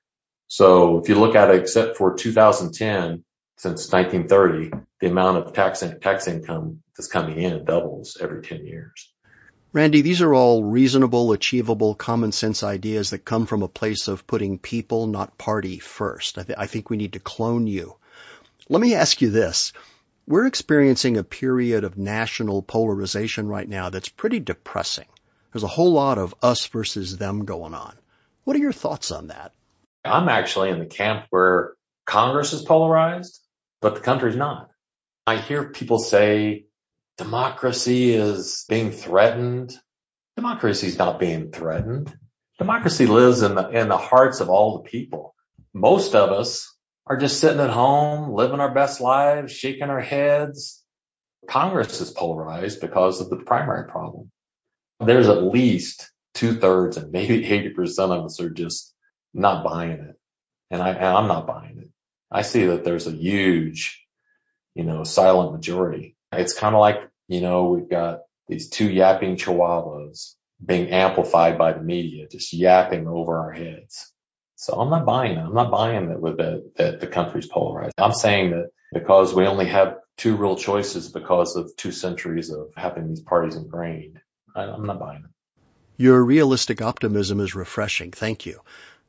So 0.49 0.99
if 0.99 1.09
you 1.09 1.14
look 1.21 1.37
at 1.37 1.50
it, 1.50 1.61
except 1.61 1.99
for 1.99 2.14
2010, 2.14 3.23
since 3.59 3.93
1930, 3.93 4.71
the 5.00 5.09
amount 5.09 5.38
of 5.38 5.52
tax, 5.52 5.85
tax 6.00 6.26
income 6.26 6.83
that's 6.97 7.09
coming 7.09 7.38
in 7.38 7.64
doubles 7.64 8.17
every 8.21 8.43
10 8.43 8.67
years. 8.67 9.12
Randy, 9.73 10.00
these 10.00 10.23
are 10.23 10.33
all 10.33 10.64
reasonable, 10.64 11.33
achievable, 11.33 11.95
common 11.95 12.33
sense 12.33 12.62
ideas 12.62 13.11
that 13.11 13.25
come 13.25 13.45
from 13.45 13.62
a 13.62 13.69
place 13.69 14.09
of 14.09 14.26
putting 14.26 14.59
people, 14.59 15.07
not 15.07 15.37
party, 15.37 15.78
first. 15.78 16.38
I, 16.38 16.43
th- 16.45 16.59
I 16.59 16.67
think 16.67 16.88
we 16.88 16.97
need 16.97 17.12
to 17.12 17.21
clone 17.21 17.67
you. 17.67 17.97
Let 18.71 18.81
me 18.81 18.95
ask 18.95 19.21
you 19.21 19.31
this. 19.31 19.75
We're 20.26 20.47
experiencing 20.47 21.17
a 21.17 21.25
period 21.25 21.85
of 21.85 21.99
national 21.99 22.62
polarization 22.62 23.49
right 23.49 23.69
now 23.69 23.90
that's 23.90 24.09
pretty 24.09 24.40
depressing. 24.40 25.07
There's 25.52 25.64
a 25.64 25.69
whole 25.69 25.93
lot 25.93 26.19
of 26.19 26.35
us 26.43 26.67
versus 26.67 27.17
them 27.17 27.45
going 27.45 27.75
on. 27.75 27.97
What 28.45 28.57
are 28.57 28.61
your 28.61 28.73
thoughts 28.73 29.11
on 29.11 29.28
that? 29.28 29.52
I'm 30.08 30.28
actually 30.28 30.70
in 30.70 30.78
the 30.78 30.86
camp 30.86 31.26
where 31.30 31.74
Congress 32.06 32.52
is 32.52 32.62
polarized, 32.62 33.40
but 33.80 33.94
the 33.94 34.00
country's 34.00 34.36
not. 34.36 34.70
I 35.26 35.36
hear 35.36 35.70
people 35.70 35.98
say 35.98 36.64
democracy 37.16 38.14
is 38.14 38.64
being 38.68 38.92
threatened. 38.92 39.76
Democracy 40.36 40.86
is 40.86 40.98
not 40.98 41.20
being 41.20 41.50
threatened. 41.50 42.16
Democracy 42.58 43.06
lives 43.06 43.42
in 43.42 43.54
the, 43.54 43.68
in 43.68 43.88
the 43.88 43.96
hearts 43.96 44.40
of 44.40 44.48
all 44.48 44.78
the 44.78 44.88
people. 44.88 45.34
Most 45.74 46.14
of 46.14 46.30
us 46.30 46.74
are 47.06 47.16
just 47.16 47.40
sitting 47.40 47.60
at 47.60 47.70
home, 47.70 48.32
living 48.32 48.60
our 48.60 48.72
best 48.72 49.00
lives, 49.00 49.52
shaking 49.52 49.90
our 49.90 50.00
heads. 50.00 50.82
Congress 51.48 52.00
is 52.00 52.10
polarized 52.10 52.80
because 52.80 53.20
of 53.20 53.30
the 53.30 53.36
primary 53.36 53.88
problem. 53.88 54.30
There's 55.00 55.28
at 55.28 55.42
least 55.42 56.10
two 56.34 56.54
thirds 56.54 56.96
and 56.96 57.12
maybe 57.12 57.42
80% 57.46 57.98
of 58.16 58.24
us 58.24 58.40
are 58.40 58.50
just 58.50 58.94
not 59.35 59.64
buying 59.64 59.92
it. 59.92 60.16
And 60.70 60.82
I, 60.82 60.90
I'm 60.90 61.28
not 61.28 61.47
buying 61.47 61.78
it. 61.78 61.90
I 62.30 62.42
see 62.42 62.66
that 62.66 62.85
there's 62.85 63.06
a 63.06 63.12
huge, 63.12 64.04
you 64.75 64.85
know, 64.85 65.04
silent 65.04 65.52
majority. 65.52 66.16
It's 66.32 66.58
kind 66.58 66.75
of 66.75 66.80
like, 66.80 67.08
you 67.26 67.40
know, 67.40 67.70
we've 67.70 67.88
got 67.88 68.20
these 68.49 68.68
two 68.68 68.90
yapping 68.90 69.37
chihuahuas 69.37 70.35
being 70.64 70.90
amplified 70.90 71.56
by 71.56 71.73
the 71.73 71.82
media, 71.82 72.26
just 72.30 72.52
yapping 72.52 73.06
over 73.06 73.38
our 73.38 73.52
heads. 73.52 74.12
So 74.56 74.75
I'm 74.75 74.90
not 74.90 75.06
buying 75.06 75.38
it. 75.38 75.40
I'm 75.40 75.54
not 75.54 75.70
buying 75.70 76.08
that 76.08 76.20
with 76.20 76.37
the, 76.37 76.70
that 76.76 77.00
the 77.00 77.06
country's 77.06 77.47
polarized. 77.47 77.94
I'm 77.97 78.12
saying 78.12 78.50
that 78.50 78.70
because 78.92 79.32
we 79.32 79.47
only 79.47 79.66
have 79.66 79.99
two 80.16 80.37
real 80.37 80.56
choices 80.56 81.11
because 81.11 81.56
of 81.56 81.70
two 81.76 81.93
centuries 81.93 82.50
of 82.50 82.71
having 82.76 83.08
these 83.08 83.21
parties 83.21 83.54
ingrained, 83.56 84.21
I, 84.54 84.64
I'm 84.64 84.84
not 84.84 84.99
buying 84.99 85.25
it. 85.25 85.30
Your 85.97 86.23
realistic 86.23 86.82
optimism 86.82 87.41
is 87.41 87.54
refreshing. 87.54 88.10
Thank 88.10 88.47
you. 88.47 88.60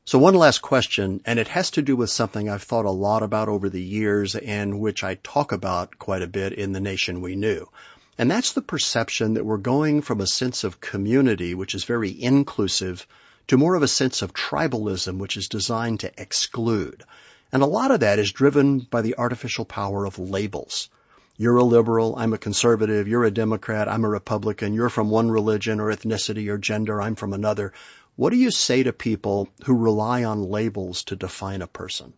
So 0.09 0.17
one 0.17 0.33
last 0.33 0.63
question, 0.63 1.21
and 1.23 1.37
it 1.37 1.49
has 1.49 1.69
to 1.69 1.83
do 1.83 1.95
with 1.95 2.09
something 2.09 2.49
I've 2.49 2.63
thought 2.63 2.85
a 2.85 2.89
lot 2.89 3.21
about 3.21 3.47
over 3.47 3.69
the 3.69 3.79
years 3.79 4.33
and 4.33 4.79
which 4.79 5.03
I 5.03 5.19
talk 5.21 5.51
about 5.51 5.99
quite 5.99 6.23
a 6.23 6.27
bit 6.27 6.53
in 6.53 6.71
The 6.71 6.79
Nation 6.79 7.21
We 7.21 7.35
Knew. 7.35 7.69
And 8.17 8.31
that's 8.31 8.53
the 8.53 8.63
perception 8.63 9.35
that 9.35 9.45
we're 9.45 9.57
going 9.57 10.01
from 10.01 10.19
a 10.19 10.25
sense 10.25 10.63
of 10.63 10.81
community, 10.81 11.53
which 11.53 11.75
is 11.75 11.83
very 11.83 12.09
inclusive, 12.19 13.05
to 13.49 13.57
more 13.57 13.75
of 13.75 13.83
a 13.83 13.87
sense 13.87 14.23
of 14.23 14.33
tribalism, 14.33 15.19
which 15.19 15.37
is 15.37 15.47
designed 15.47 15.99
to 15.99 16.11
exclude. 16.17 17.03
And 17.51 17.61
a 17.61 17.67
lot 17.67 17.91
of 17.91 17.99
that 17.99 18.17
is 18.17 18.31
driven 18.31 18.79
by 18.79 19.03
the 19.03 19.19
artificial 19.19 19.65
power 19.65 20.05
of 20.05 20.17
labels. 20.17 20.89
You're 21.37 21.57
a 21.57 21.63
liberal, 21.63 22.15
I'm 22.17 22.33
a 22.33 22.39
conservative, 22.39 23.07
you're 23.07 23.25
a 23.25 23.31
Democrat, 23.31 23.87
I'm 23.87 24.03
a 24.03 24.09
Republican, 24.09 24.73
you're 24.73 24.89
from 24.89 25.11
one 25.11 25.29
religion 25.29 25.79
or 25.79 25.89
ethnicity 25.89 26.49
or 26.49 26.57
gender, 26.57 26.99
I'm 26.99 27.13
from 27.13 27.31
another. 27.31 27.73
What 28.19 28.31
do 28.31 28.35
you 28.35 28.51
say 28.51 28.83
to 28.83 28.91
people 28.91 29.47
who 29.63 29.77
rely 29.77 30.25
on 30.25 30.43
labels 30.43 31.05
to 31.05 31.15
define 31.15 31.61
a 31.61 31.67
person? 31.67 32.11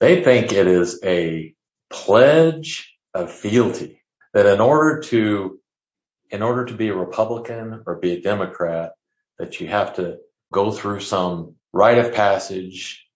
They 0.00 0.24
think 0.24 0.50
it 0.50 0.66
is 0.66 0.98
a 1.04 1.54
pledge 1.88 2.92
of 3.14 3.30
fealty 3.30 4.02
that 4.34 4.46
in 4.46 4.60
order 4.60 5.02
to, 5.02 5.60
in 6.32 6.42
order 6.42 6.64
to 6.64 6.74
be 6.74 6.88
a 6.88 6.96
Republican 6.96 7.84
or 7.86 8.00
be 8.00 8.14
a 8.14 8.20
Democrat, 8.20 8.94
that 9.38 9.60
you 9.60 9.68
have 9.68 9.94
to 9.98 10.18
go 10.52 10.72
through 10.72 10.98
some 10.98 11.54
rite 11.72 11.98
of 11.98 12.12
passage, 12.12 13.06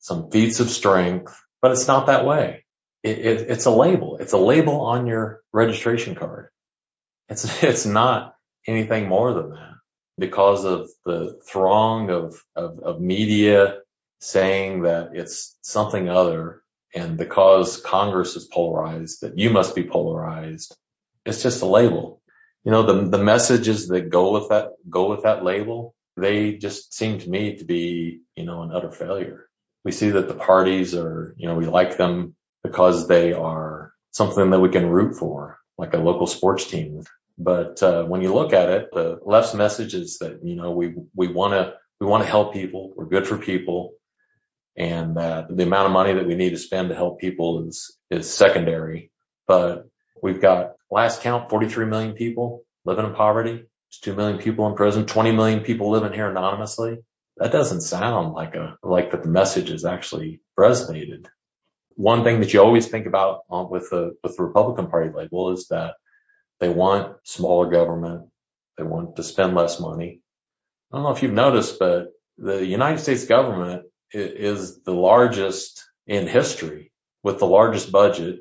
some 0.00 0.28
feats 0.32 0.58
of 0.58 0.70
strength, 0.70 1.40
but 1.62 1.70
it's 1.70 1.86
not 1.86 2.06
that 2.06 2.26
way. 2.26 2.64
It, 3.04 3.18
it, 3.18 3.40
it's 3.48 3.66
a 3.66 3.70
label. 3.70 4.16
It's 4.16 4.32
a 4.32 4.38
label 4.38 4.80
on 4.80 5.06
your 5.06 5.40
registration 5.52 6.16
card. 6.16 6.48
It's, 7.28 7.62
it's 7.62 7.86
not 7.86 8.34
anything 8.66 9.06
more 9.06 9.34
than 9.34 9.50
that 9.50 9.70
because 10.20 10.66
of 10.66 10.90
the 11.06 11.40
throng 11.50 12.10
of, 12.10 12.36
of, 12.56 12.80
of 12.80 13.02
media 13.02 13.80
saying 14.20 14.84
that 14.84 15.12
it's 15.14 15.58
something 15.62 16.10
other 16.10 16.62
and 16.94 17.18
because 17.18 17.82
Congress 17.82 18.36
is 18.36 18.46
polarized 18.46 19.22
that 19.22 19.38
you 19.38 19.50
must 19.50 19.76
be 19.76 19.84
polarized. 19.84 20.76
It's 21.26 21.42
just 21.44 21.62
a 21.62 21.66
label. 21.66 22.22
You 22.64 22.72
know, 22.72 22.84
the, 22.84 23.10
the 23.10 23.24
messages 23.24 23.88
that 23.88 24.10
go 24.10 24.34
with 24.34 24.50
that, 24.50 24.70
go 24.90 25.10
with 25.10 25.24
that 25.24 25.44
label 25.44 25.94
they 26.16 26.54
just 26.54 26.94
seem 26.94 27.20
to 27.20 27.30
me 27.30 27.56
to 27.58 27.66
be, 27.66 28.22
you 28.36 28.46
know, 28.46 28.62
an 28.62 28.72
utter 28.72 28.92
failure. 28.92 29.48
We 29.84 29.92
see 29.92 30.12
that 30.12 30.28
the 30.28 30.34
parties 30.34 30.94
are, 30.94 31.34
you 31.38 31.48
know, 31.48 31.56
we 31.56 31.66
like 31.66 31.98
them 31.98 32.36
because 32.64 33.08
they 33.08 33.34
are 33.34 33.92
something 34.12 34.50
that 34.52 34.60
we 34.60 34.70
can 34.70 34.88
root 34.88 35.16
for, 35.18 35.58
like 35.78 35.94
a 35.94 35.98
local 35.98 36.28
sports 36.28 36.66
team. 36.66 37.04
But 37.42 37.82
uh, 37.82 38.04
when 38.04 38.20
you 38.20 38.34
look 38.34 38.52
at 38.52 38.68
it, 38.68 38.90
the 38.92 39.18
left's 39.24 39.54
message 39.54 39.94
is 39.94 40.18
that, 40.18 40.40
you 40.44 40.56
know, 40.56 40.72
we 40.72 40.94
we 41.14 41.28
want 41.28 41.54
to 41.54 41.74
we 41.98 42.06
want 42.06 42.22
to 42.22 42.28
help 42.28 42.52
people. 42.52 42.92
We're 42.94 43.06
good 43.06 43.26
for 43.26 43.38
people, 43.38 43.94
and 44.76 45.16
that 45.16 45.48
the 45.48 45.62
amount 45.62 45.86
of 45.86 45.92
money 45.92 46.12
that 46.12 46.26
we 46.26 46.34
need 46.34 46.50
to 46.50 46.58
spend 46.58 46.90
to 46.90 46.94
help 46.94 47.18
people 47.18 47.66
is 47.66 47.96
is 48.10 48.30
secondary. 48.32 49.10
But 49.48 49.88
we've 50.22 50.42
got 50.42 50.72
last 50.90 51.22
count 51.22 51.48
43 51.48 51.86
million 51.86 52.12
people 52.12 52.62
living 52.84 53.06
in 53.06 53.14
poverty. 53.14 53.64
2 54.02 54.14
million 54.14 54.38
people 54.38 54.68
in 54.68 54.76
prison, 54.76 55.06
20 55.06 55.32
million 55.32 55.60
people 55.60 55.90
living 55.90 56.12
here 56.12 56.30
anonymously. 56.30 56.98
That 57.38 57.50
doesn't 57.52 57.80
sound 57.80 58.34
like 58.34 58.54
a, 58.54 58.76
like 58.84 59.10
that 59.10 59.22
the 59.24 59.28
message 59.28 59.70
is 59.70 59.84
actually 59.84 60.40
resonated. 60.58 61.26
One 61.96 62.22
thing 62.22 62.40
that 62.40 62.52
you 62.52 62.60
always 62.60 62.86
think 62.86 63.06
about 63.06 63.42
with 63.48 63.90
the, 63.90 64.14
with 64.22 64.36
the 64.36 64.44
Republican 64.44 64.88
Party 64.88 65.10
label 65.12 65.52
is 65.52 65.66
that 65.68 65.94
they 66.60 66.68
want 66.68 67.16
smaller 67.24 67.70
government. 67.70 68.28
They 68.76 68.84
want 68.84 69.16
to 69.16 69.22
spend 69.22 69.54
less 69.54 69.80
money. 69.80 70.20
I 70.92 70.96
don't 70.96 71.04
know 71.04 71.10
if 71.10 71.22
you've 71.22 71.32
noticed, 71.32 71.78
but 71.78 72.12
the 72.38 72.64
United 72.64 72.98
States 73.00 73.24
government 73.26 73.86
is 74.12 74.82
the 74.82 74.94
largest 74.94 75.84
in 76.06 76.26
history 76.26 76.92
with 77.22 77.38
the 77.38 77.46
largest 77.46 77.90
budget. 77.90 78.40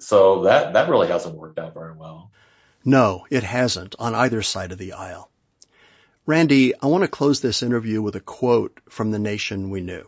So 0.00 0.42
that, 0.42 0.72
that 0.74 0.88
really 0.88 1.08
hasn't 1.08 1.36
worked 1.36 1.58
out 1.58 1.74
very 1.74 1.96
well. 1.96 2.30
No, 2.84 3.26
it 3.30 3.42
hasn't 3.42 3.94
on 3.98 4.14
either 4.14 4.42
side 4.42 4.72
of 4.72 4.78
the 4.78 4.92
aisle. 4.92 5.30
Randy, 6.26 6.74
I 6.80 6.86
want 6.86 7.02
to 7.04 7.08
close 7.08 7.40
this 7.40 7.62
interview 7.62 8.00
with 8.00 8.16
a 8.16 8.20
quote 8.20 8.80
from 8.88 9.10
the 9.10 9.18
nation 9.18 9.70
we 9.70 9.80
knew. 9.80 10.06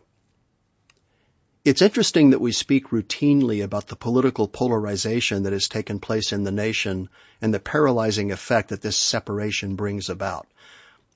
It's 1.66 1.82
interesting 1.82 2.30
that 2.30 2.40
we 2.40 2.52
speak 2.52 2.90
routinely 2.90 3.64
about 3.64 3.88
the 3.88 3.96
political 3.96 4.46
polarization 4.46 5.42
that 5.42 5.52
has 5.52 5.66
taken 5.66 5.98
place 5.98 6.32
in 6.32 6.44
the 6.44 6.52
nation 6.52 7.08
and 7.42 7.52
the 7.52 7.58
paralyzing 7.58 8.30
effect 8.30 8.68
that 8.68 8.82
this 8.82 8.96
separation 8.96 9.74
brings 9.74 10.08
about. 10.08 10.46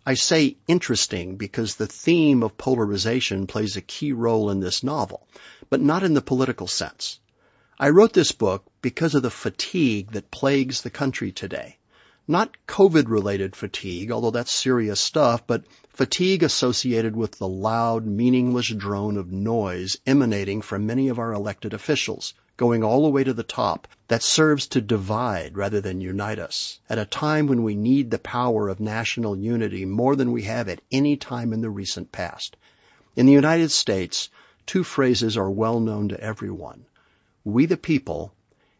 I 0.04 0.14
say 0.14 0.56
interesting 0.66 1.36
because 1.36 1.76
the 1.76 1.86
theme 1.86 2.42
of 2.42 2.58
polarization 2.58 3.46
plays 3.46 3.76
a 3.76 3.80
key 3.80 4.10
role 4.10 4.50
in 4.50 4.58
this 4.58 4.82
novel, 4.82 5.24
but 5.68 5.80
not 5.80 6.02
in 6.02 6.14
the 6.14 6.20
political 6.20 6.66
sense. 6.66 7.20
I 7.78 7.90
wrote 7.90 8.12
this 8.12 8.32
book 8.32 8.64
because 8.82 9.14
of 9.14 9.22
the 9.22 9.30
fatigue 9.30 10.10
that 10.14 10.32
plagues 10.32 10.82
the 10.82 10.90
country 10.90 11.30
today. 11.30 11.76
Not 12.30 12.56
COVID 12.68 13.08
related 13.08 13.56
fatigue, 13.56 14.12
although 14.12 14.30
that's 14.30 14.52
serious 14.52 15.00
stuff, 15.00 15.44
but 15.48 15.64
fatigue 15.88 16.44
associated 16.44 17.16
with 17.16 17.32
the 17.32 17.48
loud, 17.48 18.06
meaningless 18.06 18.68
drone 18.68 19.16
of 19.16 19.32
noise 19.32 19.96
emanating 20.06 20.62
from 20.62 20.86
many 20.86 21.08
of 21.08 21.18
our 21.18 21.32
elected 21.32 21.74
officials, 21.74 22.34
going 22.56 22.84
all 22.84 23.02
the 23.02 23.10
way 23.10 23.24
to 23.24 23.34
the 23.34 23.42
top, 23.42 23.88
that 24.06 24.22
serves 24.22 24.68
to 24.68 24.80
divide 24.80 25.56
rather 25.56 25.80
than 25.80 26.00
unite 26.00 26.38
us, 26.38 26.78
at 26.88 27.00
a 27.00 27.04
time 27.04 27.48
when 27.48 27.64
we 27.64 27.74
need 27.74 28.12
the 28.12 28.18
power 28.20 28.68
of 28.68 28.78
national 28.78 29.36
unity 29.36 29.84
more 29.84 30.14
than 30.14 30.30
we 30.30 30.42
have 30.42 30.68
at 30.68 30.82
any 30.92 31.16
time 31.16 31.52
in 31.52 31.62
the 31.62 31.68
recent 31.68 32.12
past. 32.12 32.56
In 33.16 33.26
the 33.26 33.32
United 33.32 33.72
States, 33.72 34.28
two 34.66 34.84
phrases 34.84 35.36
are 35.36 35.50
well 35.50 35.80
known 35.80 36.10
to 36.10 36.20
everyone. 36.20 36.86
We 37.42 37.66
the 37.66 37.76
people 37.76 38.32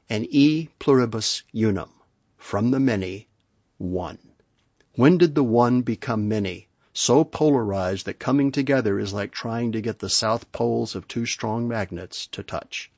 and 0.09 0.25
e 0.31 0.69
pluribus 0.79 1.43
unum, 1.53 1.91
from 2.39 2.71
the 2.71 2.79
many, 2.79 3.27
one. 3.81 4.19
When 4.95 5.17
did 5.17 5.35
the 5.35 5.43
one 5.43 5.81
become 5.81 6.29
many? 6.29 6.69
So 6.93 7.25
polarized 7.25 8.07
that 8.07 8.19
coming 8.19 8.53
together 8.53 8.99
is 8.99 9.13
like 9.13 9.33
trying 9.33 9.73
to 9.73 9.81
get 9.81 9.99
the 9.99 10.11
south 10.11 10.53
poles 10.53 10.95
of 10.95 11.09
two 11.09 11.25
strong 11.25 11.67
magnets 11.67 12.27
to 12.29 12.43
touch. 12.43 12.91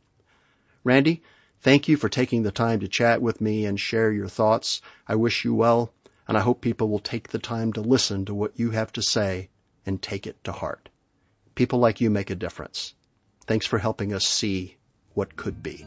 Randy, 0.83 1.23
thank 1.61 1.87
you 1.87 1.97
for 1.97 2.09
taking 2.09 2.42
the 2.42 2.51
time 2.51 2.81
to 2.81 2.88
chat 2.88 3.23
with 3.23 3.40
me 3.40 3.66
and 3.66 3.79
share 3.79 4.11
your 4.11 4.29
thoughts. 4.29 4.81
I 5.07 5.14
wish 5.14 5.45
you 5.45 5.55
well, 5.55 5.92
and 6.27 6.37
I 6.37 6.40
hope 6.40 6.61
people 6.61 6.88
will 6.88 6.99
take 6.99 7.29
the 7.29 7.38
time 7.38 7.73
to 7.75 7.81
listen 7.81 8.25
to 8.25 8.35
what 8.35 8.59
you 8.59 8.71
have 8.71 8.90
to 8.95 9.03
say 9.03 9.51
and 9.87 10.03
take 10.03 10.27
it 10.27 10.42
to 10.45 10.53
heart. 10.53 10.88
People 11.55 11.79
like 11.79 12.01
you 12.01 12.11
make 12.11 12.31
a 12.31 12.35
difference. 12.35 12.95
Thanks 13.47 13.66
for 13.66 13.79
helping 13.79 14.12
us 14.12 14.27
see 14.27 14.77
what 15.14 15.37
could 15.37 15.62
be. 15.62 15.87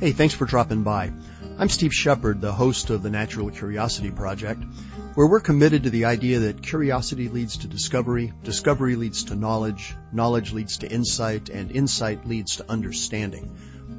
Hey, 0.00 0.12
thanks 0.12 0.34
for 0.34 0.46
dropping 0.46 0.84
by. 0.84 1.12
I'm 1.60 1.68
Steve 1.68 1.92
Shepard, 1.92 2.40
the 2.40 2.52
host 2.52 2.90
of 2.90 3.02
the 3.02 3.10
Natural 3.10 3.50
Curiosity 3.50 4.12
Project, 4.12 4.62
where 5.14 5.26
we're 5.26 5.40
committed 5.40 5.82
to 5.82 5.90
the 5.90 6.04
idea 6.04 6.38
that 6.38 6.62
curiosity 6.62 7.28
leads 7.28 7.56
to 7.58 7.66
discovery, 7.66 8.32
discovery 8.44 8.94
leads 8.94 9.24
to 9.24 9.34
knowledge, 9.34 9.96
knowledge 10.12 10.52
leads 10.52 10.78
to 10.78 10.88
insight, 10.88 11.48
and 11.48 11.72
insight 11.72 12.28
leads 12.28 12.58
to 12.58 12.70
understanding. 12.70 13.56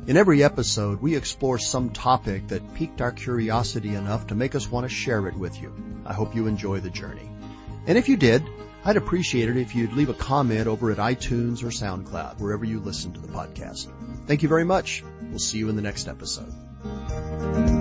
In 0.07 0.15
every 0.15 0.41
episode, 0.41 1.01
we 1.01 1.17
explore 1.17 1.59
some 1.59 1.89
topic 1.89 2.47
that 2.47 2.75
piqued 2.75 3.01
our 3.01 3.11
curiosity 3.11 3.93
enough 3.93 4.27
to 4.27 4.35
make 4.35 4.55
us 4.55 4.71
want 4.71 4.85
to 4.85 4.95
share 4.95 5.27
it 5.27 5.35
with 5.35 5.61
you. 5.61 5.75
I 6.05 6.13
hope 6.13 6.37
you 6.37 6.47
enjoy 6.47 6.79
the 6.79 6.89
journey. 6.89 7.29
And 7.87 7.97
if 7.97 8.07
you 8.07 8.15
did, 8.15 8.41
I'd 8.85 8.95
appreciate 8.95 9.49
it 9.49 9.57
if 9.57 9.75
you'd 9.75 9.91
leave 9.91 10.07
a 10.07 10.13
comment 10.13 10.67
over 10.67 10.91
at 10.91 10.97
iTunes 10.97 11.61
or 11.61 11.71
SoundCloud, 11.71 12.39
wherever 12.39 12.63
you 12.63 12.79
listen 12.79 13.11
to 13.11 13.19
the 13.19 13.27
podcast. 13.27 13.91
Thank 14.27 14.43
you 14.43 14.47
very 14.47 14.63
much. 14.63 15.03
We'll 15.23 15.39
see 15.39 15.57
you 15.57 15.67
in 15.67 15.75
the 15.75 15.81
next 15.81 16.07
episode. 16.07 16.68
thank 17.09 17.69
you 17.69 17.78